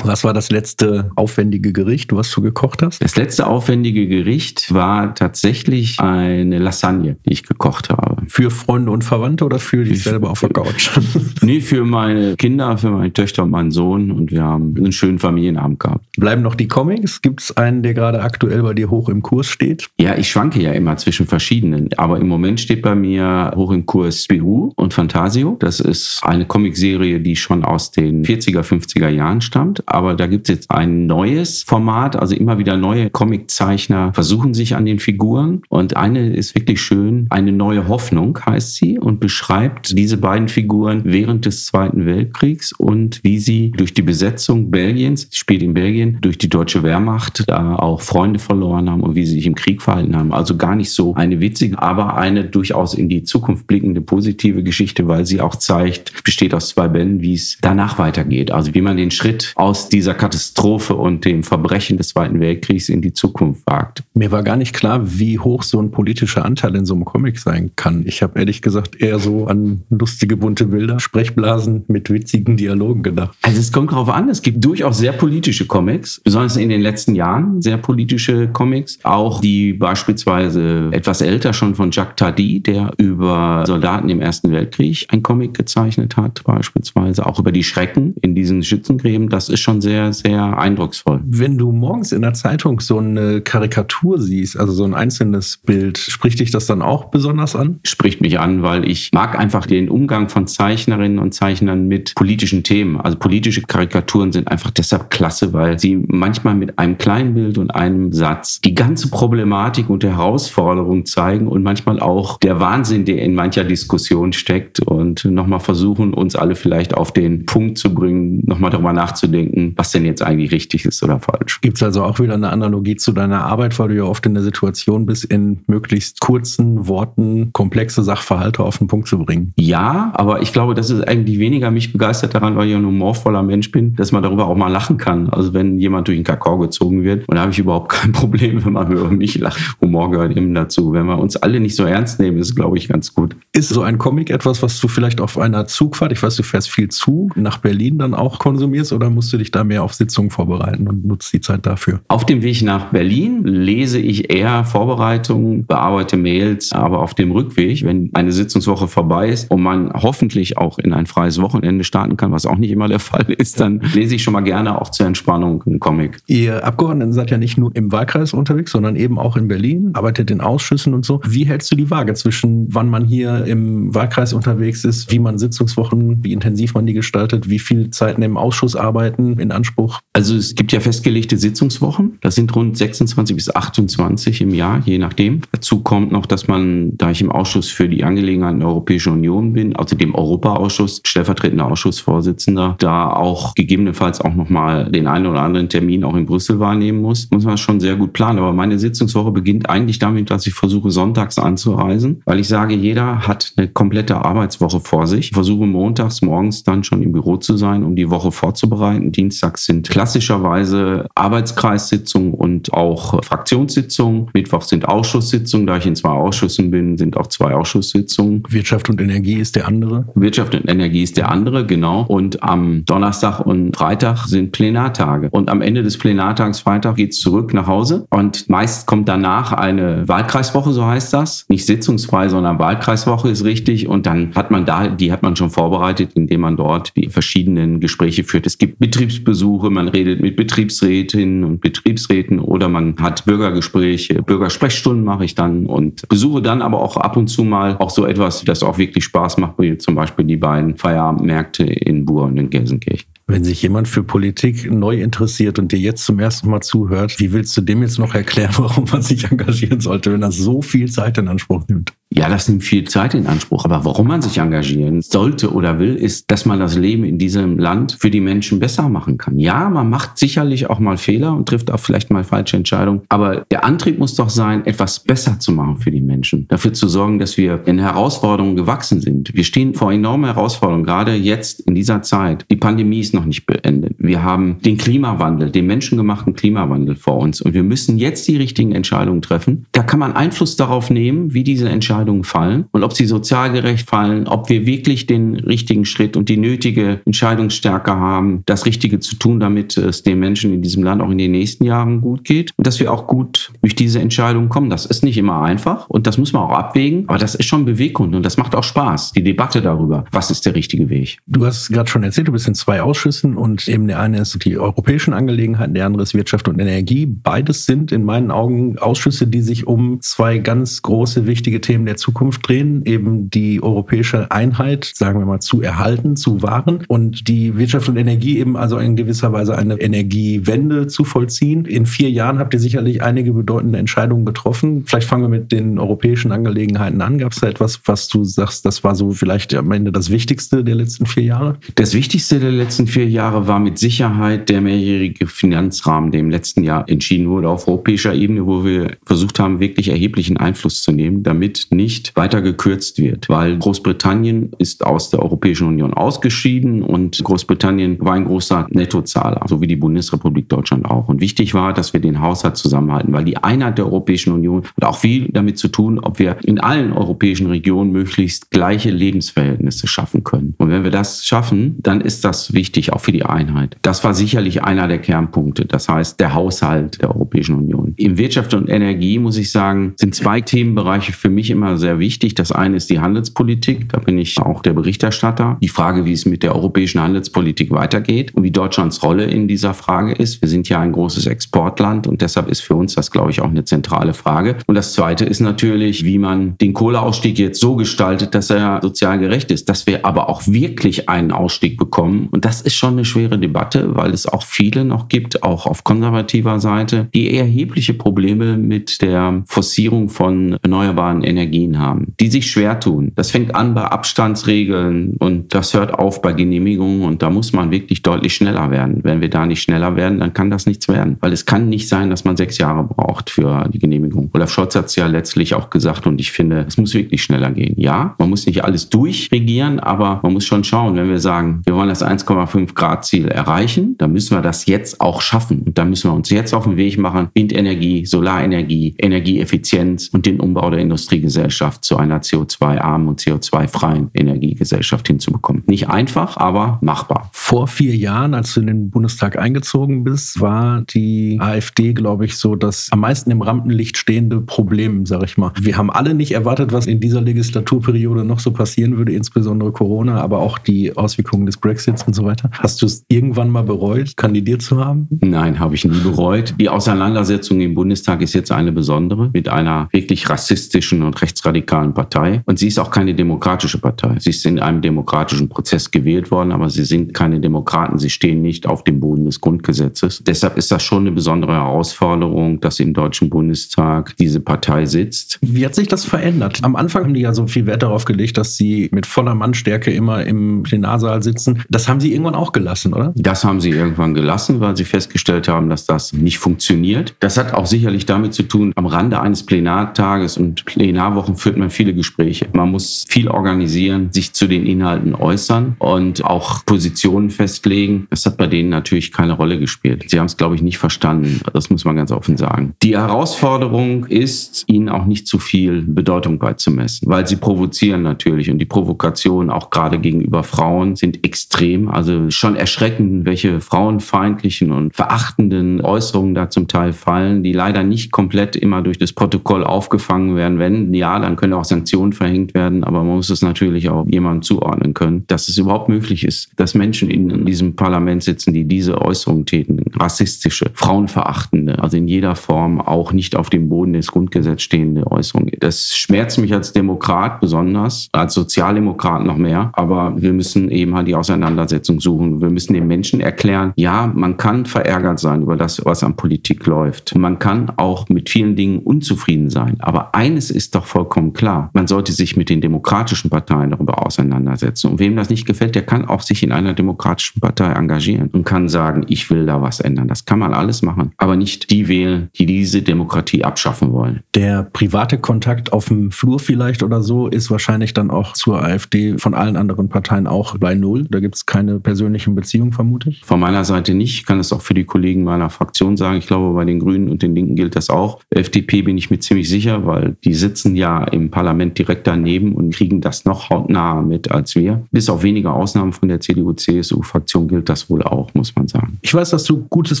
Was 0.04 0.24
war 0.24 0.32
das 0.32 0.50
letzte 0.50 1.10
aufwendige 1.16 1.72
Gericht, 1.72 2.14
was 2.14 2.30
du 2.30 2.40
gekocht 2.40 2.82
hast? 2.82 3.02
Das 3.02 3.16
letzte 3.16 3.46
aufwendige 3.46 4.06
Gericht 4.06 4.72
war 4.72 5.14
tatsächlich 5.14 6.00
eine 6.00 6.58
Lasagne, 6.58 7.16
die 7.26 7.32
ich 7.32 7.42
gekocht 7.44 7.90
habe. 7.90 8.22
Für 8.28 8.50
Freunde 8.50 8.90
und 8.90 9.04
Verwandte 9.04 9.44
oder 9.44 9.58
für 9.58 9.84
dich 9.84 10.04
selber 10.14 10.30
auf 10.30 10.40
der 10.40 10.50
Couch? 10.50 10.90
nee, 11.42 11.60
für 11.60 11.84
meine 11.84 12.36
Kinder, 12.36 12.78
für 12.78 12.90
meine 12.90 13.12
Töchter 13.12 13.42
und 13.42 13.50
meinen 13.50 13.72
Sohn 13.72 14.12
und 14.12 14.30
wir 14.30 14.44
haben 14.44 14.74
einen 14.76 14.92
schönen 14.92 15.18
Familienabend 15.18 15.80
gehabt. 15.80 16.04
Bleiben 16.16 16.42
noch 16.42 16.54
die 16.54 16.68
Comics? 16.68 17.20
Gibt 17.20 17.40
es 17.40 17.56
einen, 17.56 17.82
der 17.82 17.94
gerade 17.94 18.22
aktuell 18.22 18.62
bei 18.62 18.74
dir 18.74 18.90
hoch 18.90 19.08
im 19.08 19.22
Kurs 19.22 19.48
steht? 19.48 19.88
Ja, 19.98 20.16
ich 20.16 20.30
schwanke 20.30 20.62
ja 20.62 20.70
immer 20.72 20.96
zwischen 20.98 21.26
verschiedenen, 21.26 21.88
aber 21.96 22.20
im 22.20 22.28
Moment 22.28 22.60
steht 22.60 22.82
bei 22.82 22.94
mir 22.94 23.52
hoch 23.56 23.72
im 23.72 23.86
Kurs 23.86 24.26
Behu 24.28 24.70
und 24.76 24.94
Fantasio. 24.94 25.56
Das 25.58 25.80
ist 25.80 26.20
eine 26.22 26.46
Comicserie, 26.46 27.18
die 27.18 27.34
schon 27.34 27.64
aus 27.64 27.90
den 27.90 28.24
40er, 28.24 28.62
50er 28.62 29.08
Jahren 29.08 29.40
stammt, 29.40 29.82
aber 29.86 30.14
da 30.14 30.28
gibt 30.28 30.48
es 30.48 30.54
jetzt 30.54 30.70
ein 30.70 31.06
neues 31.06 31.64
Format, 31.64 32.14
also 32.14 32.36
immer 32.36 32.58
wieder 32.58 32.76
neue 32.76 33.10
Comiczeichner 33.10 34.12
versuchen 34.14 34.54
sich 34.54 34.76
an 34.76 34.84
den 34.84 35.00
Figuren 35.00 35.62
und 35.68 35.96
eine 35.96 36.28
ist 36.28 36.54
wirklich 36.54 36.80
schön, 36.80 37.26
eine 37.30 37.50
neue 37.50 37.88
Hoffnung 37.88 38.38
heißt 38.46 38.76
sie 38.76 38.98
und 39.00 39.18
beschreibt 39.18 39.96
diese 40.04 40.18
beiden 40.18 40.48
Figuren 40.48 41.00
während 41.04 41.46
des 41.46 41.64
Zweiten 41.64 42.04
Weltkriegs 42.04 42.72
und 42.72 43.20
wie 43.22 43.38
sie 43.38 43.70
durch 43.70 43.94
die 43.94 44.02
Besetzung 44.02 44.70
Belgiens, 44.70 45.28
spielt 45.30 45.62
in 45.62 45.72
Belgien, 45.72 46.18
durch 46.20 46.36
die 46.36 46.50
deutsche 46.50 46.82
Wehrmacht 46.82 47.44
da 47.48 47.76
auch 47.76 48.02
Freunde 48.02 48.38
verloren 48.38 48.90
haben 48.90 49.00
und 49.00 49.14
wie 49.14 49.24
sie 49.24 49.36
sich 49.36 49.46
im 49.46 49.54
Krieg 49.54 49.80
verhalten 49.80 50.14
haben. 50.14 50.34
Also 50.34 50.58
gar 50.58 50.76
nicht 50.76 50.90
so 50.90 51.14
eine 51.14 51.40
witzige, 51.40 51.80
aber 51.80 52.18
eine 52.18 52.44
durchaus 52.44 52.92
in 52.92 53.08
die 53.08 53.22
Zukunft 53.22 53.66
blickende 53.66 54.02
positive 54.02 54.62
Geschichte, 54.62 55.08
weil 55.08 55.24
sie 55.24 55.40
auch 55.40 55.56
zeigt, 55.56 56.22
besteht 56.22 56.52
aus 56.52 56.68
zwei 56.68 56.88
Bänden, 56.88 57.22
wie 57.22 57.32
es 57.32 57.56
danach 57.62 57.98
weitergeht. 57.98 58.50
Also 58.50 58.74
wie 58.74 58.82
man 58.82 58.98
den 58.98 59.10
Schritt 59.10 59.54
aus 59.56 59.88
dieser 59.88 60.12
Katastrophe 60.12 60.96
und 60.96 61.24
dem 61.24 61.44
Verbrechen 61.44 61.96
des 61.96 62.08
Zweiten 62.08 62.40
Weltkriegs 62.40 62.90
in 62.90 63.00
die 63.00 63.14
Zukunft 63.14 63.62
wagt. 63.64 64.02
Mir 64.12 64.30
war 64.30 64.42
gar 64.42 64.56
nicht 64.56 64.74
klar, 64.74 65.18
wie 65.18 65.38
hoch 65.38 65.62
so 65.62 65.80
ein 65.80 65.90
politischer 65.90 66.44
Anteil 66.44 66.76
in 66.76 66.84
so 66.84 66.92
einem 66.92 67.06
Comic 67.06 67.38
sein 67.38 67.70
kann. 67.74 68.04
Ich 68.04 68.22
habe 68.22 68.38
ehrlich 68.38 68.60
gesagt 68.60 69.00
eher 69.00 69.18
so 69.18 69.46
an 69.46 69.80
lustige 69.98 70.36
bunte 70.36 70.66
Bilder, 70.66 71.00
Sprechblasen 71.00 71.84
mit 71.88 72.10
witzigen 72.10 72.56
Dialogen 72.56 73.02
gedacht. 73.02 73.36
Also 73.42 73.58
es 73.58 73.72
kommt 73.72 73.92
darauf 73.92 74.08
an, 74.08 74.28
es 74.28 74.42
gibt 74.42 74.64
durchaus 74.64 74.98
sehr 74.98 75.12
politische 75.12 75.66
Comics, 75.66 76.20
besonders 76.22 76.56
in 76.56 76.68
den 76.68 76.80
letzten 76.80 77.14
Jahren 77.14 77.60
sehr 77.62 77.76
politische 77.76 78.48
Comics, 78.48 78.98
auch 79.02 79.40
die 79.40 79.72
beispielsweise 79.72 80.88
etwas 80.92 81.20
älter 81.20 81.52
schon 81.52 81.74
von 81.74 81.90
Jacques 81.90 82.16
Tardy, 82.16 82.60
der 82.60 82.92
über 82.98 83.64
Soldaten 83.66 84.08
im 84.08 84.20
Ersten 84.20 84.52
Weltkrieg 84.52 85.06
ein 85.10 85.22
Comic 85.22 85.54
gezeichnet 85.54 86.16
hat, 86.16 86.42
beispielsweise 86.44 87.26
auch 87.26 87.38
über 87.38 87.52
die 87.52 87.62
Schrecken 87.62 88.14
in 88.22 88.34
diesen 88.34 88.62
Schützengräben. 88.62 89.28
Das 89.28 89.48
ist 89.48 89.60
schon 89.60 89.80
sehr, 89.80 90.12
sehr 90.12 90.58
eindrucksvoll. 90.58 91.20
Wenn 91.24 91.58
du 91.58 91.72
morgens 91.72 92.12
in 92.12 92.22
der 92.22 92.34
Zeitung 92.34 92.80
so 92.80 92.98
eine 92.98 93.40
Karikatur 93.40 94.20
siehst, 94.20 94.58
also 94.58 94.72
so 94.72 94.84
ein 94.84 94.94
einzelnes 94.94 95.58
Bild, 95.58 95.98
spricht 95.98 96.40
dich 96.40 96.50
das 96.50 96.66
dann 96.66 96.82
auch 96.82 97.06
besonders 97.06 97.56
an? 97.56 97.80
Spricht 97.84 98.20
mich 98.20 98.38
an, 98.38 98.62
weil 98.62 98.88
ich 98.88 99.10
mag 99.12 99.38
einfach 99.38 99.66
den 99.66 99.83
Umgang 99.88 100.28
von 100.28 100.46
Zeichnerinnen 100.46 101.18
und 101.18 101.34
Zeichnern 101.34 101.88
mit 101.88 102.14
politischen 102.14 102.62
Themen. 102.62 103.00
Also 103.00 103.18
politische 103.18 103.62
Karikaturen 103.62 104.32
sind 104.32 104.48
einfach 104.48 104.70
deshalb 104.70 105.10
klasse, 105.10 105.52
weil 105.52 105.78
sie 105.78 106.04
manchmal 106.08 106.54
mit 106.54 106.78
einem 106.78 106.98
kleinen 106.98 107.34
Bild 107.34 107.58
und 107.58 107.70
einem 107.70 108.12
Satz 108.12 108.60
die 108.60 108.74
ganze 108.74 109.08
Problematik 109.08 109.90
und 109.90 110.04
Herausforderung 110.04 111.06
zeigen 111.06 111.48
und 111.48 111.62
manchmal 111.62 112.00
auch 112.00 112.38
der 112.38 112.60
Wahnsinn, 112.60 113.04
der 113.04 113.22
in 113.22 113.34
mancher 113.34 113.64
Diskussion 113.64 114.32
steckt 114.32 114.80
und 114.80 115.24
nochmal 115.24 115.60
versuchen, 115.60 116.14
uns 116.14 116.36
alle 116.36 116.54
vielleicht 116.54 116.94
auf 116.94 117.12
den 117.12 117.46
Punkt 117.46 117.78
zu 117.78 117.94
bringen, 117.94 118.42
nochmal 118.46 118.70
darüber 118.70 118.92
nachzudenken, 118.92 119.74
was 119.76 119.92
denn 119.92 120.04
jetzt 120.04 120.22
eigentlich 120.22 120.52
richtig 120.52 120.84
ist 120.84 121.02
oder 121.02 121.18
falsch. 121.18 121.60
Gibt 121.60 121.76
es 121.76 121.82
also 121.82 122.04
auch 122.04 122.20
wieder 122.20 122.34
eine 122.34 122.50
Analogie 122.50 122.96
zu 122.96 123.12
deiner 123.12 123.44
Arbeit, 123.44 123.78
weil 123.78 123.88
du 123.88 123.96
ja 123.96 124.04
oft 124.04 124.24
in 124.26 124.34
der 124.34 124.42
Situation 124.42 125.06
bist, 125.06 125.24
in 125.24 125.64
möglichst 125.66 126.20
kurzen 126.20 126.86
Worten 126.88 127.52
komplexe 127.52 128.02
Sachverhalte 128.02 128.62
auf 128.62 128.78
den 128.78 128.86
Punkt 128.86 129.08
zu 129.08 129.18
bringen? 129.18 129.52
Ja, 129.58 129.73
aber 129.80 130.42
ich 130.42 130.52
glaube, 130.52 130.74
das 130.74 130.90
ist 130.90 131.06
eigentlich 131.06 131.38
weniger 131.38 131.70
mich 131.70 131.92
begeistert 131.92 132.34
daran, 132.34 132.56
weil 132.56 132.68
ich 132.68 132.74
ein 132.74 132.84
humorvoller 132.84 133.42
Mensch 133.42 133.70
bin, 133.70 133.94
dass 133.96 134.12
man 134.12 134.22
darüber 134.22 134.46
auch 134.46 134.56
mal 134.56 134.68
lachen 134.68 134.96
kann. 134.96 135.28
Also 135.30 135.54
wenn 135.54 135.78
jemand 135.78 136.08
durch 136.08 136.18
den 136.18 136.24
Kakao 136.24 136.58
gezogen 136.58 137.02
wird, 137.02 137.28
und 137.28 137.36
da 137.36 137.42
habe 137.42 137.52
ich 137.52 137.58
überhaupt 137.58 137.88
kein 137.92 138.12
Problem, 138.12 138.64
wenn 138.64 138.72
man 138.72 138.90
über 138.90 139.08
mich 139.10 139.38
lacht. 139.38 139.76
Humor 139.80 140.10
gehört 140.10 140.36
eben 140.36 140.54
dazu. 140.54 140.92
Wenn 140.92 141.06
wir 141.06 141.18
uns 141.18 141.36
alle 141.36 141.60
nicht 141.60 141.76
so 141.76 141.84
ernst 141.84 142.20
nehmen, 142.20 142.38
ist, 142.38 142.54
glaube 142.54 142.78
ich, 142.78 142.88
ganz 142.88 143.14
gut. 143.14 143.36
Ist 143.52 143.68
so 143.68 143.82
ein 143.82 143.98
Comic 143.98 144.30
etwas, 144.30 144.62
was 144.62 144.80
du 144.80 144.88
vielleicht 144.88 145.20
auf 145.20 145.38
einer 145.38 145.66
Zugfahrt, 145.66 146.12
ich 146.12 146.22
weiß, 146.22 146.36
du 146.36 146.42
fährst 146.42 146.70
viel 146.70 146.88
zu, 146.88 147.30
nach 147.34 147.58
Berlin 147.58 147.98
dann 147.98 148.14
auch 148.14 148.38
konsumierst 148.38 148.92
oder 148.92 149.10
musst 149.10 149.32
du 149.32 149.38
dich 149.38 149.50
da 149.50 149.64
mehr 149.64 149.82
auf 149.82 149.94
Sitzungen 149.94 150.30
vorbereiten 150.30 150.88
und 150.88 151.04
nutzt 151.04 151.32
die 151.32 151.40
Zeit 151.40 151.66
dafür? 151.66 152.00
Auf 152.08 152.26
dem 152.26 152.42
Weg 152.42 152.62
nach 152.62 152.86
Berlin 152.86 153.44
lese 153.44 153.98
ich 153.98 154.32
eher 154.32 154.64
Vorbereitungen, 154.64 155.66
bearbeite 155.66 156.16
Mails, 156.16 156.72
aber 156.72 157.00
auf 157.00 157.14
dem 157.14 157.30
Rückweg, 157.32 157.84
wenn 157.84 158.10
eine 158.14 158.32
Sitzungswoche 158.32 158.88
vorbei 158.88 159.28
ist 159.28 159.50
und 159.50 159.63
man 159.64 159.92
hoffentlich 159.92 160.56
auch 160.58 160.78
in 160.78 160.92
ein 160.92 161.06
freies 161.06 161.40
Wochenende 161.40 161.82
starten 161.82 162.16
kann, 162.16 162.30
was 162.30 162.46
auch 162.46 162.56
nicht 162.56 162.70
immer 162.70 162.86
der 162.86 162.98
Fall 163.00 163.32
ist, 163.32 163.58
dann 163.58 163.80
lese 163.92 164.14
ich 164.14 164.22
schon 164.22 164.32
mal 164.32 164.42
gerne 164.42 164.80
auch 164.80 164.90
zur 164.90 165.06
Entspannung 165.06 165.62
einen 165.66 165.80
Comic. 165.80 166.20
Ihr 166.26 166.64
Abgeordneten 166.64 167.12
seid 167.12 167.30
ja 167.30 167.38
nicht 167.38 167.58
nur 167.58 167.74
im 167.74 167.90
Wahlkreis 167.90 168.32
unterwegs, 168.32 168.70
sondern 168.70 168.94
eben 168.96 169.18
auch 169.18 169.36
in 169.36 169.48
Berlin, 169.48 169.90
arbeitet 169.94 170.30
in 170.30 170.40
Ausschüssen 170.40 170.94
und 170.94 171.04
so. 171.04 171.20
Wie 171.26 171.46
hältst 171.46 171.72
du 171.72 171.76
die 171.76 171.90
Waage 171.90 172.14
zwischen, 172.14 172.72
wann 172.72 172.88
man 172.88 173.04
hier 173.04 173.44
im 173.46 173.94
Wahlkreis 173.94 174.32
unterwegs 174.32 174.84
ist, 174.84 175.10
wie 175.10 175.18
man 175.18 175.38
Sitzungswochen, 175.38 176.22
wie 176.22 176.32
intensiv 176.32 176.74
man 176.74 176.86
die 176.86 176.94
gestaltet, 176.94 177.48
wie 177.48 177.58
viel 177.58 177.90
Zeit 177.90 178.18
im 178.18 178.36
Ausschuss 178.36 178.76
arbeiten 178.76 179.38
in 179.38 179.50
Anspruch? 179.50 180.00
Also 180.12 180.36
es 180.36 180.54
gibt 180.54 180.72
ja 180.72 180.80
festgelegte 180.80 181.36
Sitzungswochen. 181.36 182.18
Das 182.20 182.34
sind 182.34 182.54
rund 182.54 182.76
26 182.76 183.36
bis 183.36 183.54
28 183.54 184.40
im 184.42 184.54
Jahr, 184.54 184.82
je 184.84 184.98
nachdem. 184.98 185.40
Dazu 185.52 185.80
kommt 185.80 186.12
noch, 186.12 186.26
dass 186.26 186.46
man, 186.48 186.96
da 186.96 187.10
ich 187.10 187.20
im 187.20 187.32
Ausschuss 187.32 187.70
für 187.70 187.88
die 187.88 188.04
Angelegenheiten 188.04 188.60
der 188.60 188.68
Europäischen 188.68 189.12
Union 189.12 189.53
bin, 189.54 189.74
also 189.76 189.96
dem 189.96 190.14
Europaausschuss, 190.14 191.00
stellvertretender 191.04 191.66
Ausschussvorsitzender, 191.66 192.76
da 192.78 193.10
auch 193.10 193.54
gegebenenfalls 193.54 194.20
auch 194.20 194.34
nochmal 194.34 194.90
den 194.90 195.06
einen 195.06 195.26
oder 195.26 195.42
anderen 195.42 195.68
Termin 195.68 196.04
auch 196.04 196.14
in 196.14 196.26
Brüssel 196.26 196.60
wahrnehmen 196.60 197.00
muss, 197.00 197.28
muss 197.30 197.44
man 197.44 197.56
schon 197.56 197.80
sehr 197.80 197.96
gut 197.96 198.12
planen. 198.12 198.38
Aber 198.38 198.52
meine 198.52 198.78
Sitzungswoche 198.78 199.30
beginnt 199.30 199.70
eigentlich 199.70 199.98
damit, 199.98 200.30
dass 200.30 200.46
ich 200.46 200.54
versuche, 200.54 200.90
sonntags 200.90 201.38
anzureisen, 201.38 202.22
weil 202.26 202.40
ich 202.40 202.48
sage, 202.48 202.74
jeder 202.74 203.26
hat 203.26 203.52
eine 203.56 203.68
komplette 203.68 204.16
Arbeitswoche 204.16 204.80
vor 204.80 205.06
sich. 205.06 205.30
Ich 205.30 205.30
versuche 205.32 205.66
montags 205.66 206.22
morgens 206.22 206.64
dann 206.64 206.84
schon 206.84 207.02
im 207.02 207.12
Büro 207.12 207.36
zu 207.36 207.56
sein, 207.56 207.82
um 207.82 207.96
die 207.96 208.10
Woche 208.10 208.32
vorzubereiten. 208.32 209.12
Dienstags 209.12 209.64
sind 209.64 209.88
klassischerweise 209.88 211.06
Arbeitskreissitzungen 211.14 212.34
und 212.34 212.72
auch 212.72 213.22
Fraktionssitzungen. 213.24 214.30
Mittwoch 214.34 214.62
sind 214.62 214.86
Ausschusssitzungen. 214.88 215.66
Da 215.66 215.76
ich 215.76 215.86
in 215.86 215.96
zwei 215.96 216.10
Ausschüssen 216.10 216.70
bin, 216.70 216.96
sind 216.96 217.16
auch 217.16 217.28
zwei 217.28 217.54
Ausschusssitzungen. 217.54 218.42
Wirtschaft 218.48 218.90
und 218.90 219.00
Energie 219.00 219.33
ist 219.38 219.56
der 219.56 219.66
andere? 219.68 220.06
Wirtschaft 220.14 220.54
und 220.54 220.68
Energie 220.68 221.02
ist 221.02 221.16
der 221.16 221.30
andere, 221.30 221.66
genau. 221.66 222.02
Und 222.02 222.42
am 222.42 222.84
Donnerstag 222.84 223.40
und 223.40 223.76
Freitag 223.76 224.26
sind 224.26 224.52
Plenartage. 224.52 225.28
Und 225.30 225.50
am 225.50 225.62
Ende 225.62 225.82
des 225.82 225.98
Plenartags 225.98 226.60
Freitag 226.60 226.96
geht's 226.96 227.20
zurück 227.20 227.54
nach 227.54 227.66
Hause. 227.66 228.06
Und 228.10 228.48
meist 228.48 228.86
kommt 228.86 229.08
danach 229.08 229.52
eine 229.52 230.06
Wahlkreiswoche, 230.08 230.72
so 230.72 230.84
heißt 230.84 231.12
das. 231.12 231.46
Nicht 231.48 231.66
sitzungsfrei, 231.66 232.28
sondern 232.28 232.58
Wahlkreiswoche 232.58 233.28
ist 233.28 233.44
richtig. 233.44 233.88
Und 233.88 234.06
dann 234.06 234.34
hat 234.34 234.50
man 234.50 234.64
da, 234.64 234.88
die 234.88 235.12
hat 235.12 235.22
man 235.22 235.36
schon 235.36 235.50
vorbereitet, 235.50 236.12
indem 236.14 236.42
man 236.42 236.56
dort 236.56 236.94
die 236.96 237.08
verschiedenen 237.08 237.80
Gespräche 237.80 238.24
führt. 238.24 238.46
Es 238.46 238.58
gibt 238.58 238.78
Betriebsbesuche, 238.78 239.70
man 239.70 239.88
redet 239.88 240.20
mit 240.20 240.36
Betriebsrätinnen 240.36 241.44
und 241.44 241.60
Betriebsräten 241.60 242.38
oder 242.38 242.68
man 242.68 242.96
hat 243.00 243.24
Bürgergespräche, 243.24 244.22
Bürgersprechstunden 244.22 245.04
mache 245.04 245.24
ich 245.24 245.34
dann 245.34 245.66
und 245.66 246.08
besuche 246.08 246.42
dann 246.42 246.62
aber 246.62 246.80
auch 246.80 246.96
ab 246.96 247.16
und 247.16 247.28
zu 247.28 247.44
mal 247.44 247.76
auch 247.78 247.90
so 247.90 248.06
etwas, 248.06 248.44
das 248.44 248.62
auch 248.62 248.78
wirklich 248.78 249.04
Spaß 249.04 249.23
macht, 249.38 249.58
wie 249.58 249.76
zum 249.78 249.94
Beispiel 249.94 250.24
die 250.24 250.36
beiden 250.36 250.76
Feierabendmärkte 250.76 251.64
in 251.64 252.04
Buhr 252.04 252.24
und 252.24 252.36
in 252.36 252.50
Gelsenkirchen. 252.50 253.08
Wenn 253.26 253.42
sich 253.42 253.62
jemand 253.62 253.88
für 253.88 254.02
Politik 254.02 254.70
neu 254.70 255.00
interessiert 255.00 255.58
und 255.58 255.72
dir 255.72 255.78
jetzt 255.78 256.04
zum 256.04 256.18
ersten 256.20 256.50
Mal 256.50 256.60
zuhört, 256.60 257.18
wie 257.18 257.32
willst 257.32 257.56
du 257.56 257.62
dem 257.62 257.80
jetzt 257.82 257.98
noch 257.98 258.14
erklären, 258.14 258.52
warum 258.58 258.84
man 258.92 259.02
sich 259.02 259.30
engagieren 259.30 259.80
sollte, 259.80 260.12
wenn 260.12 260.20
das 260.20 260.36
so 260.36 260.60
viel 260.60 260.90
Zeit 260.90 261.16
in 261.18 261.28
Anspruch 261.28 261.64
nimmt? 261.68 261.94
Ja, 262.16 262.28
das 262.28 262.48
nimmt 262.48 262.62
viel 262.62 262.84
Zeit 262.84 263.14
in 263.14 263.26
Anspruch. 263.26 263.64
Aber 263.64 263.84
warum 263.84 264.06
man 264.06 264.22
sich 264.22 264.38
engagieren 264.38 265.02
sollte 265.02 265.52
oder 265.52 265.80
will, 265.80 265.96
ist, 265.96 266.30
dass 266.30 266.46
man 266.46 266.60
das 266.60 266.76
Leben 266.76 267.02
in 267.02 267.18
diesem 267.18 267.58
Land 267.58 267.96
für 267.98 268.10
die 268.10 268.20
Menschen 268.20 268.60
besser 268.60 268.88
machen 268.88 269.18
kann. 269.18 269.40
Ja, 269.40 269.68
man 269.68 269.90
macht 269.90 270.16
sicherlich 270.16 270.70
auch 270.70 270.78
mal 270.78 270.96
Fehler 270.96 271.34
und 271.34 271.48
trifft 271.48 271.72
auch 271.72 271.80
vielleicht 271.80 272.10
mal 272.12 272.22
falsche 272.22 272.56
Entscheidungen. 272.56 273.02
Aber 273.08 273.44
der 273.50 273.64
Antrieb 273.64 273.98
muss 273.98 274.14
doch 274.14 274.30
sein, 274.30 274.64
etwas 274.64 275.00
besser 275.00 275.40
zu 275.40 275.50
machen 275.50 275.78
für 275.78 275.90
die 275.90 276.00
Menschen. 276.00 276.46
Dafür 276.46 276.72
zu 276.72 276.86
sorgen, 276.86 277.18
dass 277.18 277.36
wir 277.36 277.62
in 277.66 277.80
Herausforderungen 277.80 278.54
gewachsen 278.54 279.00
sind. 279.00 279.34
Wir 279.34 279.44
stehen 279.44 279.74
vor 279.74 279.92
enormen 279.92 280.26
Herausforderungen, 280.26 280.84
gerade 280.84 281.14
jetzt 281.14 281.62
in 281.62 281.74
dieser 281.74 282.02
Zeit. 282.02 282.46
Die 282.48 282.56
Pandemie 282.56 283.00
ist 283.00 283.12
noch 283.12 283.24
nicht 283.24 283.44
beendet. 283.44 283.96
Wir 283.98 284.22
haben 284.22 284.58
den 284.64 284.78
Klimawandel, 284.78 285.50
den 285.50 285.66
menschengemachten 285.66 286.34
Klimawandel 286.34 286.94
vor 286.94 287.18
uns. 287.18 287.40
Und 287.40 287.54
wir 287.54 287.64
müssen 287.64 287.98
jetzt 287.98 288.28
die 288.28 288.36
richtigen 288.36 288.70
Entscheidungen 288.70 289.20
treffen. 289.20 289.66
Da 289.72 289.82
kann 289.82 289.98
man 289.98 290.12
Einfluss 290.12 290.54
darauf 290.54 290.90
nehmen, 290.90 291.34
wie 291.34 291.42
diese 291.42 291.68
Entscheidungen 291.68 292.03
Entscheidungen 292.04 292.24
fallen 292.24 292.64
und 292.72 292.82
ob 292.82 292.92
sie 292.92 293.06
sozial 293.06 293.52
gerecht 293.52 293.88
fallen, 293.88 294.26
ob 294.26 294.48
wir 294.48 294.66
wirklich 294.66 295.06
den 295.06 295.36
richtigen 295.36 295.84
Schritt 295.84 296.16
und 296.16 296.28
die 296.28 296.36
nötige 296.36 297.00
Entscheidungsstärke 297.04 297.96
haben, 297.96 298.42
das 298.46 298.66
Richtige 298.66 299.00
zu 299.00 299.16
tun, 299.16 299.40
damit 299.40 299.76
es 299.76 300.02
den 300.02 300.18
Menschen 300.18 300.52
in 300.52 300.62
diesem 300.62 300.82
Land 300.82 301.00
auch 301.00 301.10
in 301.10 301.18
den 301.18 301.32
nächsten 301.32 301.64
Jahren 301.64 302.00
gut 302.00 302.24
geht 302.24 302.52
und 302.56 302.66
dass 302.66 302.80
wir 302.80 302.92
auch 302.92 303.06
gut 303.06 303.52
durch 303.62 303.74
diese 303.74 304.00
Entscheidungen 304.00 304.48
kommen. 304.48 304.70
Das 304.70 304.86
ist 304.86 305.02
nicht 305.02 305.16
immer 305.16 305.42
einfach 305.42 305.88
und 305.88 306.06
das 306.06 306.18
muss 306.18 306.32
man 306.32 306.42
auch 306.42 306.52
abwägen, 306.52 307.04
aber 307.08 307.18
das 307.18 307.34
ist 307.34 307.46
schon 307.46 307.64
Beweggrund 307.64 308.14
und 308.14 308.24
das 308.24 308.36
macht 308.36 308.54
auch 308.54 308.64
Spaß, 308.64 309.12
die 309.12 309.22
Debatte 309.22 309.62
darüber, 309.62 310.04
was 310.12 310.30
ist 310.30 310.44
der 310.46 310.54
richtige 310.54 310.90
Weg. 310.90 311.18
Du 311.26 311.46
hast 311.46 311.68
gerade 311.68 311.88
schon 311.88 312.02
erzählt, 312.02 312.28
du 312.28 312.32
bist 312.32 312.48
in 312.48 312.54
zwei 312.54 312.82
Ausschüssen 312.82 313.36
und 313.36 313.66
eben 313.68 313.86
der 313.86 314.00
eine 314.00 314.18
ist 314.18 314.44
die 314.44 314.58
europäischen 314.58 315.14
Angelegenheiten, 315.14 315.74
der 315.74 315.86
andere 315.86 316.02
ist 316.02 316.14
Wirtschaft 316.14 316.48
und 316.48 316.60
Energie. 316.60 317.06
Beides 317.06 317.66
sind 317.66 317.92
in 317.92 318.04
meinen 318.04 318.30
Augen 318.30 318.78
Ausschüsse, 318.78 319.26
die 319.26 319.40
sich 319.40 319.66
um 319.66 320.00
zwei 320.00 320.38
ganz 320.38 320.82
große, 320.82 321.26
wichtige 321.26 321.60
Themen 321.60 321.83
der 321.86 321.94
der 321.94 321.98
Zukunft 321.98 322.48
drehen, 322.48 322.82
eben 322.84 323.30
die 323.30 323.62
europäische 323.62 324.30
Einheit, 324.32 324.90
sagen 324.94 325.20
wir 325.20 325.26
mal, 325.26 325.38
zu 325.38 325.62
erhalten, 325.62 326.16
zu 326.16 326.42
wahren 326.42 326.84
und 326.88 327.28
die 327.28 327.56
Wirtschaft 327.56 327.88
und 327.88 327.96
Energie 327.96 328.38
eben 328.38 328.56
also 328.56 328.78
in 328.78 328.96
gewisser 328.96 329.32
Weise 329.32 329.56
eine 329.56 329.80
Energiewende 329.80 330.88
zu 330.88 331.04
vollziehen. 331.04 331.66
In 331.66 331.86
vier 331.86 332.10
Jahren 332.10 332.40
habt 332.40 332.52
ihr 332.52 332.60
sicherlich 332.60 333.02
einige 333.02 333.32
bedeutende 333.32 333.78
Entscheidungen 333.78 334.24
getroffen. 334.24 334.82
Vielleicht 334.86 335.06
fangen 335.06 335.22
wir 335.22 335.28
mit 335.28 335.52
den 335.52 335.78
europäischen 335.78 336.32
Angelegenheiten 336.32 337.00
an. 337.00 337.18
Gab 337.18 337.32
es 337.32 337.40
da 337.40 337.48
etwas, 337.48 337.80
was 337.84 338.08
du 338.08 338.24
sagst, 338.24 338.66
das 338.66 338.82
war 338.82 338.96
so 338.96 339.12
vielleicht 339.12 339.54
am 339.54 339.70
Ende 339.70 339.92
das 339.92 340.10
Wichtigste 340.10 340.64
der 340.64 340.74
letzten 340.74 341.06
vier 341.06 341.22
Jahre? 341.22 341.58
Das 341.76 341.94
Wichtigste 341.94 342.40
der 342.40 342.50
letzten 342.50 342.88
vier 342.88 343.08
Jahre 343.08 343.46
war 343.46 343.60
mit 343.60 343.78
Sicherheit 343.78 344.48
der 344.48 344.60
mehrjährige 344.60 345.28
Finanzrahmen, 345.28 346.10
der 346.10 346.20
im 346.20 346.30
letzten 346.30 346.64
Jahr 346.64 346.88
entschieden 346.88 347.28
wurde 347.28 347.48
auf 347.48 347.68
europäischer 347.68 348.14
Ebene, 348.14 348.46
wo 348.46 348.64
wir 348.64 348.96
versucht 349.04 349.38
haben, 349.38 349.60
wirklich 349.60 349.90
erheblichen 349.90 350.36
Einfluss 350.36 350.82
zu 350.82 350.90
nehmen, 350.90 351.22
damit 351.22 351.68
nicht 351.76 352.14
weiter 352.16 352.42
gekürzt 352.42 352.98
wird, 352.98 353.28
weil 353.28 353.58
Großbritannien 353.58 354.52
ist 354.58 354.84
aus 354.84 355.10
der 355.10 355.20
Europäischen 355.20 355.68
Union 355.68 355.94
ausgeschieden 355.94 356.82
und 356.82 357.22
Großbritannien 357.22 357.98
war 358.00 358.14
ein 358.14 358.24
großer 358.24 358.66
Nettozahler, 358.70 359.42
so 359.48 359.60
wie 359.60 359.66
die 359.66 359.76
Bundesrepublik 359.76 360.48
Deutschland 360.48 360.84
auch. 360.86 361.08
Und 361.08 361.20
wichtig 361.20 361.54
war, 361.54 361.72
dass 361.72 361.92
wir 361.92 362.00
den 362.00 362.20
Haushalt 362.20 362.56
zusammenhalten, 362.56 363.12
weil 363.12 363.24
die 363.24 363.36
Einheit 363.36 363.78
der 363.78 363.86
Europäischen 363.86 364.32
Union 364.32 364.62
hat 364.76 364.84
auch 364.84 364.98
viel 364.98 365.28
damit 365.32 365.58
zu 365.58 365.68
tun, 365.68 365.98
ob 365.98 366.18
wir 366.18 366.36
in 366.44 366.60
allen 366.60 366.92
europäischen 366.92 367.46
Regionen 367.46 367.92
möglichst 367.92 368.50
gleiche 368.50 368.90
Lebensverhältnisse 368.90 369.86
schaffen 369.86 370.24
können. 370.24 370.54
Und 370.58 370.70
wenn 370.70 370.84
wir 370.84 370.90
das 370.90 371.24
schaffen, 371.24 371.76
dann 371.80 372.00
ist 372.00 372.24
das 372.24 372.52
wichtig, 372.52 372.92
auch 372.92 373.00
für 373.00 373.12
die 373.12 373.24
Einheit. 373.24 373.76
Das 373.82 374.04
war 374.04 374.14
sicherlich 374.14 374.62
einer 374.62 374.88
der 374.88 374.98
Kernpunkte, 374.98 375.64
das 375.64 375.88
heißt 375.88 376.20
der 376.20 376.34
Haushalt 376.34 377.00
der 377.02 377.10
Europäischen 377.10 377.56
Union. 377.56 377.94
In 377.96 378.18
Wirtschaft 378.18 378.54
und 378.54 378.68
Energie, 378.68 379.18
muss 379.18 379.36
ich 379.36 379.50
sagen, 379.50 379.94
sind 379.96 380.14
zwei 380.14 380.40
Themenbereiche 380.40 381.12
für 381.12 381.30
mich 381.30 381.50
immer 381.50 381.63
sehr 381.76 381.98
wichtig. 381.98 382.34
Das 382.34 382.52
eine 382.52 382.76
ist 382.76 382.90
die 382.90 383.00
Handelspolitik. 383.00 383.88
Da 383.90 383.98
bin 383.98 384.18
ich 384.18 384.38
auch 384.38 384.62
der 384.62 384.72
Berichterstatter. 384.72 385.58
Die 385.60 385.68
Frage, 385.68 386.04
wie 386.04 386.12
es 386.12 386.26
mit 386.26 386.42
der 386.42 386.54
europäischen 386.54 387.00
Handelspolitik 387.00 387.70
weitergeht 387.70 388.34
und 388.34 388.42
wie 388.42 388.50
Deutschlands 388.50 389.02
Rolle 389.02 389.24
in 389.24 389.48
dieser 389.48 389.74
Frage 389.74 390.12
ist. 390.12 390.40
Wir 390.42 390.48
sind 390.48 390.68
ja 390.68 390.80
ein 390.80 390.92
großes 390.92 391.26
Exportland 391.26 392.06
und 392.06 392.20
deshalb 392.20 392.48
ist 392.48 392.60
für 392.60 392.74
uns 392.74 392.94
das, 392.94 393.10
glaube 393.10 393.30
ich, 393.30 393.40
auch 393.40 393.48
eine 393.48 393.64
zentrale 393.64 394.14
Frage. 394.14 394.56
Und 394.66 394.74
das 394.74 394.92
zweite 394.92 395.24
ist 395.24 395.40
natürlich, 395.40 396.04
wie 396.04 396.18
man 396.18 396.56
den 396.58 396.72
Kohleausstieg 396.72 397.38
jetzt 397.38 397.60
so 397.60 397.76
gestaltet, 397.76 398.34
dass 398.34 398.50
er 398.50 398.80
sozial 398.82 399.18
gerecht 399.18 399.50
ist, 399.50 399.68
dass 399.68 399.86
wir 399.86 400.04
aber 400.04 400.28
auch 400.28 400.42
wirklich 400.46 401.08
einen 401.08 401.32
Ausstieg 401.32 401.76
bekommen. 401.78 402.28
Und 402.30 402.44
das 402.44 402.60
ist 402.60 402.74
schon 402.74 402.94
eine 402.94 403.04
schwere 403.04 403.38
Debatte, 403.38 403.94
weil 403.94 404.12
es 404.12 404.26
auch 404.26 404.42
viele 404.42 404.84
noch 404.84 405.08
gibt, 405.08 405.42
auch 405.42 405.66
auf 405.66 405.84
konservativer 405.84 406.60
Seite, 406.60 407.08
die 407.14 407.36
erhebliche 407.36 407.94
Probleme 407.94 408.56
mit 408.56 409.02
der 409.02 409.42
Forcierung 409.46 410.08
von 410.08 410.56
erneuerbaren 410.62 411.22
Energien 411.22 411.53
Energien 411.54 411.78
haben, 411.78 412.14
die 412.20 412.28
sich 412.28 412.50
schwer 412.50 412.80
tun. 412.80 413.12
Das 413.14 413.30
fängt 413.30 413.54
an 413.54 413.74
bei 413.74 413.82
Abstandsregeln 413.82 415.16
und 415.18 415.54
das 415.54 415.74
hört 415.74 415.94
auf 415.94 416.20
bei 416.22 416.32
Genehmigungen 416.32 417.02
und 417.02 417.22
da 417.22 417.30
muss 417.30 417.52
man 417.52 417.70
wirklich 417.70 418.02
deutlich 418.02 418.34
schneller 418.34 418.70
werden. 418.70 419.00
Wenn 419.02 419.20
wir 419.20 419.30
da 419.30 419.46
nicht 419.46 419.62
schneller 419.62 419.96
werden, 419.96 420.20
dann 420.20 420.32
kann 420.32 420.50
das 420.50 420.66
nichts 420.66 420.88
werden, 420.88 421.16
weil 421.20 421.32
es 421.32 421.46
kann 421.46 421.68
nicht 421.68 421.88
sein, 421.88 422.10
dass 422.10 422.24
man 422.24 422.36
sechs 422.36 422.58
Jahre 422.58 422.84
braucht 422.84 423.30
für 423.30 423.68
die 423.72 423.78
Genehmigung. 423.78 424.30
Olaf 424.34 424.50
Scholz 424.50 424.74
hat 424.74 424.86
es 424.86 424.96
ja 424.96 425.06
letztlich 425.06 425.54
auch 425.54 425.70
gesagt 425.70 426.06
und 426.06 426.20
ich 426.20 426.32
finde, 426.32 426.64
es 426.66 426.76
muss 426.76 426.94
wirklich 426.94 427.22
schneller 427.22 427.50
gehen. 427.50 427.74
Ja, 427.76 428.14
man 428.18 428.30
muss 428.30 428.46
nicht 428.46 428.64
alles 428.64 428.88
durchregieren, 428.88 429.78
aber 429.78 430.20
man 430.22 430.32
muss 430.32 430.44
schon 430.44 430.64
schauen, 430.64 430.96
wenn 430.96 431.08
wir 431.08 431.20
sagen, 431.20 431.62
wir 431.64 431.74
wollen 431.74 431.88
das 431.88 432.04
1,5 432.04 432.74
Grad 432.74 433.04
Ziel 433.04 433.28
erreichen, 433.28 433.96
dann 433.98 434.12
müssen 434.12 434.36
wir 434.36 434.42
das 434.42 434.66
jetzt 434.66 435.00
auch 435.00 435.20
schaffen 435.20 435.62
und 435.66 435.78
da 435.78 435.84
müssen 435.84 436.10
wir 436.10 436.14
uns 436.14 436.30
jetzt 436.30 436.54
auf 436.54 436.64
den 436.64 436.76
Weg 436.76 436.98
machen, 436.98 437.28
Windenergie, 437.34 438.04
Solarenergie, 438.04 438.94
Energieeffizienz 438.98 440.08
und 440.08 440.26
den 440.26 440.40
Umbau 440.40 440.70
der 440.70 440.80
Industriegesellschaft 440.80 441.43
Gesellschaft 441.44 441.84
zu 441.84 441.98
einer 441.98 442.20
CO2-armen 442.22 443.06
und 443.06 443.20
CO2-freien 443.20 444.10
Energiegesellschaft 444.14 445.06
hinzubekommen. 445.06 445.62
Nicht 445.66 445.90
einfach, 445.90 446.38
aber 446.38 446.78
machbar. 446.80 447.28
Vor 447.32 447.68
vier 447.68 447.94
Jahren, 447.94 448.32
als 448.32 448.54
du 448.54 448.60
in 448.60 448.66
den 448.66 448.90
Bundestag 448.90 449.38
eingezogen 449.38 450.04
bist, 450.04 450.40
war 450.40 450.82
die 450.94 451.36
AfD, 451.40 451.92
glaube 451.92 452.24
ich, 452.24 452.38
so 452.38 452.56
das 452.56 452.88
am 452.92 453.00
meisten 453.00 453.30
im 453.30 453.42
Rampenlicht 453.42 453.98
stehende 453.98 454.40
Problem, 454.40 455.04
sage 455.04 455.26
ich 455.26 455.36
mal. 455.36 455.52
Wir 455.60 455.76
haben 455.76 455.90
alle 455.90 456.14
nicht 456.14 456.32
erwartet, 456.32 456.72
was 456.72 456.86
in 456.86 456.98
dieser 457.00 457.20
Legislaturperiode 457.20 458.24
noch 458.24 458.38
so 458.38 458.50
passieren 458.50 458.96
würde, 458.96 459.12
insbesondere 459.12 459.70
Corona, 459.72 460.22
aber 460.22 460.38
auch 460.38 460.56
die 460.56 460.96
Auswirkungen 460.96 461.44
des 461.44 461.58
Brexits 461.58 462.04
und 462.04 462.14
so 462.14 462.24
weiter. 462.24 462.50
Hast 462.52 462.80
du 462.80 462.86
es 462.86 463.04
irgendwann 463.08 463.50
mal 463.50 463.64
bereut, 463.64 464.16
kandidiert 464.16 464.62
zu 464.62 464.82
haben? 464.82 465.08
Nein, 465.20 465.58
habe 465.58 465.74
ich 465.74 465.84
nie 465.84 466.00
bereut. 466.00 466.54
Die 466.58 466.70
Auseinandersetzung 466.70 467.60
im 467.60 467.74
Bundestag 467.74 468.22
ist 468.22 468.32
jetzt 468.32 468.50
eine 468.50 468.72
besondere 468.72 469.30
mit 469.34 469.50
einer 469.50 469.88
wirklich 469.92 470.30
rassistischen 470.30 471.02
und 471.02 471.20
rechts 471.20 471.33
rechtsradikalen 471.34 471.94
Partei. 471.94 472.42
Und 472.46 472.58
sie 472.58 472.68
ist 472.68 472.78
auch 472.78 472.90
keine 472.90 473.14
demokratische 473.14 473.78
Partei. 473.78 474.16
Sie 474.18 474.30
ist 474.30 474.46
in 474.46 474.58
einem 474.58 474.80
demokratischen 474.80 475.48
Prozess 475.48 475.90
gewählt 475.90 476.30
worden, 476.30 476.52
aber 476.52 476.70
sie 476.70 476.84
sind 476.84 477.12
keine 477.12 477.40
Demokraten. 477.40 477.98
Sie 477.98 478.10
stehen 478.10 478.42
nicht 478.42 478.66
auf 478.66 478.84
dem 478.84 479.00
Boden 479.00 479.24
des 479.24 479.40
Grundgesetzes. 479.40 480.22
Deshalb 480.24 480.56
ist 480.56 480.70
das 480.70 480.82
schon 480.82 481.02
eine 481.02 481.12
besondere 481.12 481.52
Herausforderung, 481.52 482.60
dass 482.60 482.80
im 482.80 482.94
Deutschen 482.94 483.30
Bundestag 483.30 484.16
diese 484.16 484.40
Partei 484.40 484.86
sitzt. 484.86 485.38
Wie 485.42 485.64
hat 485.64 485.74
sich 485.74 485.88
das 485.88 486.04
verändert? 486.04 486.60
Am 486.62 486.76
Anfang 486.76 487.04
haben 487.04 487.14
die 487.14 487.20
ja 487.20 487.34
so 487.34 487.46
viel 487.46 487.66
Wert 487.66 487.82
darauf 487.82 488.04
gelegt, 488.04 488.38
dass 488.38 488.56
sie 488.56 488.88
mit 488.92 489.06
voller 489.06 489.34
Mannstärke 489.34 489.90
immer 489.90 490.24
im 490.24 490.62
Plenarsaal 490.62 491.22
sitzen. 491.22 491.62
Das 491.68 491.88
haben 491.88 492.00
sie 492.00 492.12
irgendwann 492.12 492.34
auch 492.34 492.52
gelassen, 492.52 492.94
oder? 492.94 493.12
Das 493.16 493.44
haben 493.44 493.60
sie 493.60 493.70
irgendwann 493.70 494.14
gelassen, 494.14 494.60
weil 494.60 494.76
sie 494.76 494.84
festgestellt 494.84 495.48
haben, 495.48 495.68
dass 495.68 495.86
das 495.86 496.12
nicht 496.12 496.38
funktioniert. 496.38 497.14
Das 497.20 497.36
hat 497.36 497.52
auch 497.54 497.66
sicherlich 497.66 498.06
damit 498.06 498.34
zu 498.34 498.44
tun, 498.44 498.72
am 498.76 498.86
Rande 498.86 499.20
eines 499.20 499.44
Plenartages 499.44 500.36
und 500.36 500.64
Plenarwochen 500.64 501.23
Wochen 501.24 501.36
führt 501.36 501.56
man 501.56 501.70
viele 501.70 501.94
Gespräche. 501.94 502.48
Man 502.52 502.70
muss 502.70 503.06
viel 503.08 503.28
organisieren, 503.28 504.12
sich 504.12 504.34
zu 504.34 504.46
den 504.46 504.66
Inhalten 504.66 505.14
äußern 505.14 505.76
und 505.78 506.22
auch 506.22 506.66
Positionen 506.66 507.30
festlegen. 507.30 508.06
Das 508.10 508.26
hat 508.26 508.36
bei 508.36 508.46
denen 508.46 508.68
natürlich 508.68 509.10
keine 509.10 509.32
Rolle 509.32 509.58
gespielt. 509.58 510.04
Sie 510.08 510.18
haben 510.18 510.26
es, 510.26 510.36
glaube 510.36 510.54
ich, 510.54 510.60
nicht 510.60 510.76
verstanden. 510.76 511.40
Das 511.54 511.70
muss 511.70 511.86
man 511.86 511.96
ganz 511.96 512.12
offen 512.12 512.36
sagen. 512.36 512.74
Die 512.82 512.94
Herausforderung 512.94 514.04
ist, 514.04 514.64
ihnen 514.66 514.90
auch 514.90 515.06
nicht 515.06 515.26
zu 515.26 515.38
viel 515.38 515.80
Bedeutung 515.80 516.38
beizumessen, 516.38 517.08
weil 517.08 517.26
sie 517.26 517.36
provozieren 517.36 518.02
natürlich 518.02 518.50
und 518.50 518.58
die 518.58 518.66
Provokationen 518.66 519.48
auch 519.48 519.70
gerade 519.70 519.98
gegenüber 519.98 520.42
Frauen 520.42 520.94
sind 520.94 521.24
extrem. 521.24 521.88
Also 521.88 522.28
schon 522.28 522.54
erschreckend, 522.54 523.24
welche 523.24 523.62
frauenfeindlichen 523.62 524.72
und 524.72 524.94
verachtenden 524.94 525.80
Äußerungen 525.80 526.34
da 526.34 526.50
zum 526.50 526.68
Teil 526.68 526.92
fallen, 526.92 527.42
die 527.42 527.52
leider 527.52 527.82
nicht 527.82 528.12
komplett 528.12 528.56
immer 528.56 528.82
durch 528.82 528.98
das 528.98 529.14
Protokoll 529.14 529.64
aufgefangen 529.64 530.36
werden. 530.36 530.58
Wenn 530.58 530.92
ja, 530.92 531.13
dann 531.20 531.36
können 531.36 531.52
auch 531.52 531.64
Sanktionen 531.64 532.12
verhängt 532.12 532.54
werden, 532.54 532.84
aber 532.84 533.04
man 533.04 533.16
muss 533.16 533.30
es 533.30 533.42
natürlich 533.42 533.88
auch 533.88 534.06
jemandem 534.08 534.42
zuordnen 534.42 534.94
können, 534.94 535.24
dass 535.26 535.48
es 535.48 535.58
überhaupt 535.58 535.88
möglich 535.88 536.24
ist, 536.24 536.50
dass 536.56 536.74
Menschen 536.74 537.10
in 537.10 537.44
diesem 537.44 537.76
Parlament 537.76 538.22
sitzen, 538.22 538.52
die 538.52 538.64
diese 538.64 539.00
Äußerungen 539.00 539.46
täten, 539.46 539.80
rassistische, 539.94 540.70
frauenverachtende, 540.74 541.82
also 541.82 541.96
in 541.96 542.08
jeder 542.08 542.34
Form 542.36 542.80
auch 542.80 543.12
nicht 543.12 543.36
auf 543.36 543.50
dem 543.50 543.68
Boden 543.68 543.92
des 543.92 544.08
Grundgesetzes 544.08 544.62
stehende 544.62 545.10
Äußerungen. 545.10 545.52
Das 545.60 545.96
schmerzt 545.96 546.38
mich 546.38 546.52
als 546.52 546.72
Demokrat 546.72 547.40
besonders, 547.40 548.08
als 548.12 548.34
Sozialdemokrat 548.34 549.24
noch 549.24 549.36
mehr, 549.36 549.70
aber 549.74 550.14
wir 550.16 550.32
müssen 550.32 550.70
eben 550.70 550.94
halt 550.94 551.08
die 551.08 551.14
Auseinandersetzung 551.14 552.00
suchen. 552.00 552.40
Wir 552.40 552.50
müssen 552.50 552.74
den 552.74 552.86
Menschen 552.86 553.20
erklären, 553.20 553.72
ja, 553.76 554.10
man 554.14 554.36
kann 554.36 554.66
verärgert 554.66 555.18
sein 555.18 555.42
über 555.42 555.56
das, 555.56 555.84
was 555.84 556.02
an 556.02 556.16
Politik 556.16 556.66
läuft. 556.66 557.14
Man 557.16 557.38
kann 557.38 557.72
auch 557.76 558.08
mit 558.08 558.30
vielen 558.30 558.56
Dingen 558.56 558.78
unzufrieden 558.78 559.50
sein. 559.50 559.76
Aber 559.80 560.14
eines 560.14 560.50
ist 560.50 560.74
doch 560.74 560.86
vollkommen 560.94 561.32
klar. 561.32 561.70
Man 561.72 561.88
sollte 561.88 562.12
sich 562.12 562.36
mit 562.36 562.48
den 562.48 562.60
demokratischen 562.60 563.28
Parteien 563.28 563.70
darüber 563.70 564.06
auseinandersetzen. 564.06 564.92
Und 564.92 565.00
wem 565.00 565.16
das 565.16 565.28
nicht 565.28 565.44
gefällt, 565.44 565.74
der 565.74 565.82
kann 565.82 566.04
auch 566.04 566.20
sich 566.20 566.44
in 566.44 566.52
einer 566.52 566.72
demokratischen 566.72 567.40
Partei 567.40 567.72
engagieren 567.72 568.28
und 568.32 568.44
kann 568.44 568.68
sagen, 568.68 569.04
ich 569.08 569.28
will 569.28 569.44
da 569.44 569.60
was 569.60 569.80
ändern. 569.80 570.06
Das 570.06 570.24
kann 570.24 570.38
man 570.38 570.54
alles 570.54 570.82
machen. 570.82 571.10
Aber 571.16 571.34
nicht 571.34 571.72
die 571.72 571.88
wählen, 571.88 572.28
die 572.38 572.46
diese 572.46 572.80
Demokratie 572.80 573.42
abschaffen 573.42 573.92
wollen. 573.92 574.20
Der 574.36 574.62
private 574.72 575.18
Kontakt 575.18 575.72
auf 575.72 575.86
dem 575.86 576.12
Flur 576.12 576.38
vielleicht 576.38 576.84
oder 576.84 577.02
so 577.02 577.26
ist 577.26 577.50
wahrscheinlich 577.50 577.92
dann 577.92 578.12
auch 578.12 578.34
zur 578.34 578.62
AfD 578.62 579.18
von 579.18 579.34
allen 579.34 579.56
anderen 579.56 579.88
Parteien 579.88 580.28
auch 580.28 580.56
bei 580.58 580.76
Null. 580.76 581.08
Da 581.10 581.18
gibt 581.18 581.34
es 581.34 581.44
keine 581.44 581.80
persönlichen 581.80 582.36
Beziehungen, 582.36 582.70
vermute 582.70 583.10
ich. 583.10 583.24
Von 583.24 583.40
meiner 583.40 583.64
Seite 583.64 583.94
nicht. 583.94 584.14
Ich 584.14 584.26
kann 584.26 584.38
es 584.38 584.52
auch 584.52 584.62
für 584.62 584.74
die 584.74 584.84
Kollegen 584.84 585.24
meiner 585.24 585.50
Fraktion 585.50 585.96
sagen. 585.96 586.18
Ich 586.18 586.28
glaube, 586.28 586.54
bei 586.54 586.64
den 586.64 586.78
Grünen 586.78 587.10
und 587.10 587.20
den 587.22 587.34
Linken 587.34 587.56
gilt 587.56 587.74
das 587.74 587.90
auch. 587.90 588.20
FDP 588.30 588.82
bin 588.82 588.96
ich 588.96 589.10
mir 589.10 589.18
ziemlich 589.18 589.48
sicher, 589.48 589.84
weil 589.86 590.16
die 590.24 590.34
sitzen 590.34 590.76
ja 590.76 590.83
im 590.84 591.30
Parlament 591.30 591.78
direkt 591.78 592.06
daneben 592.06 592.54
und 592.54 592.74
kriegen 592.74 593.00
das 593.00 593.24
noch 593.24 593.50
hautnah 593.50 594.02
mit 594.02 594.30
als 594.30 594.54
wir. 594.54 594.82
Bis 594.90 595.08
auf 595.08 595.22
wenige 595.22 595.50
Ausnahmen 595.50 595.92
von 595.92 596.08
der 596.08 596.20
CDU-CSU-Fraktion 596.20 597.48
gilt 597.48 597.68
das 597.68 597.90
wohl 597.90 598.02
auch, 598.02 598.32
muss 598.34 598.54
man 598.54 598.68
sagen. 598.68 598.98
Ich 599.02 599.14
weiß, 599.14 599.30
dass 599.30 599.44
du 599.44 599.64
gutes 599.70 600.00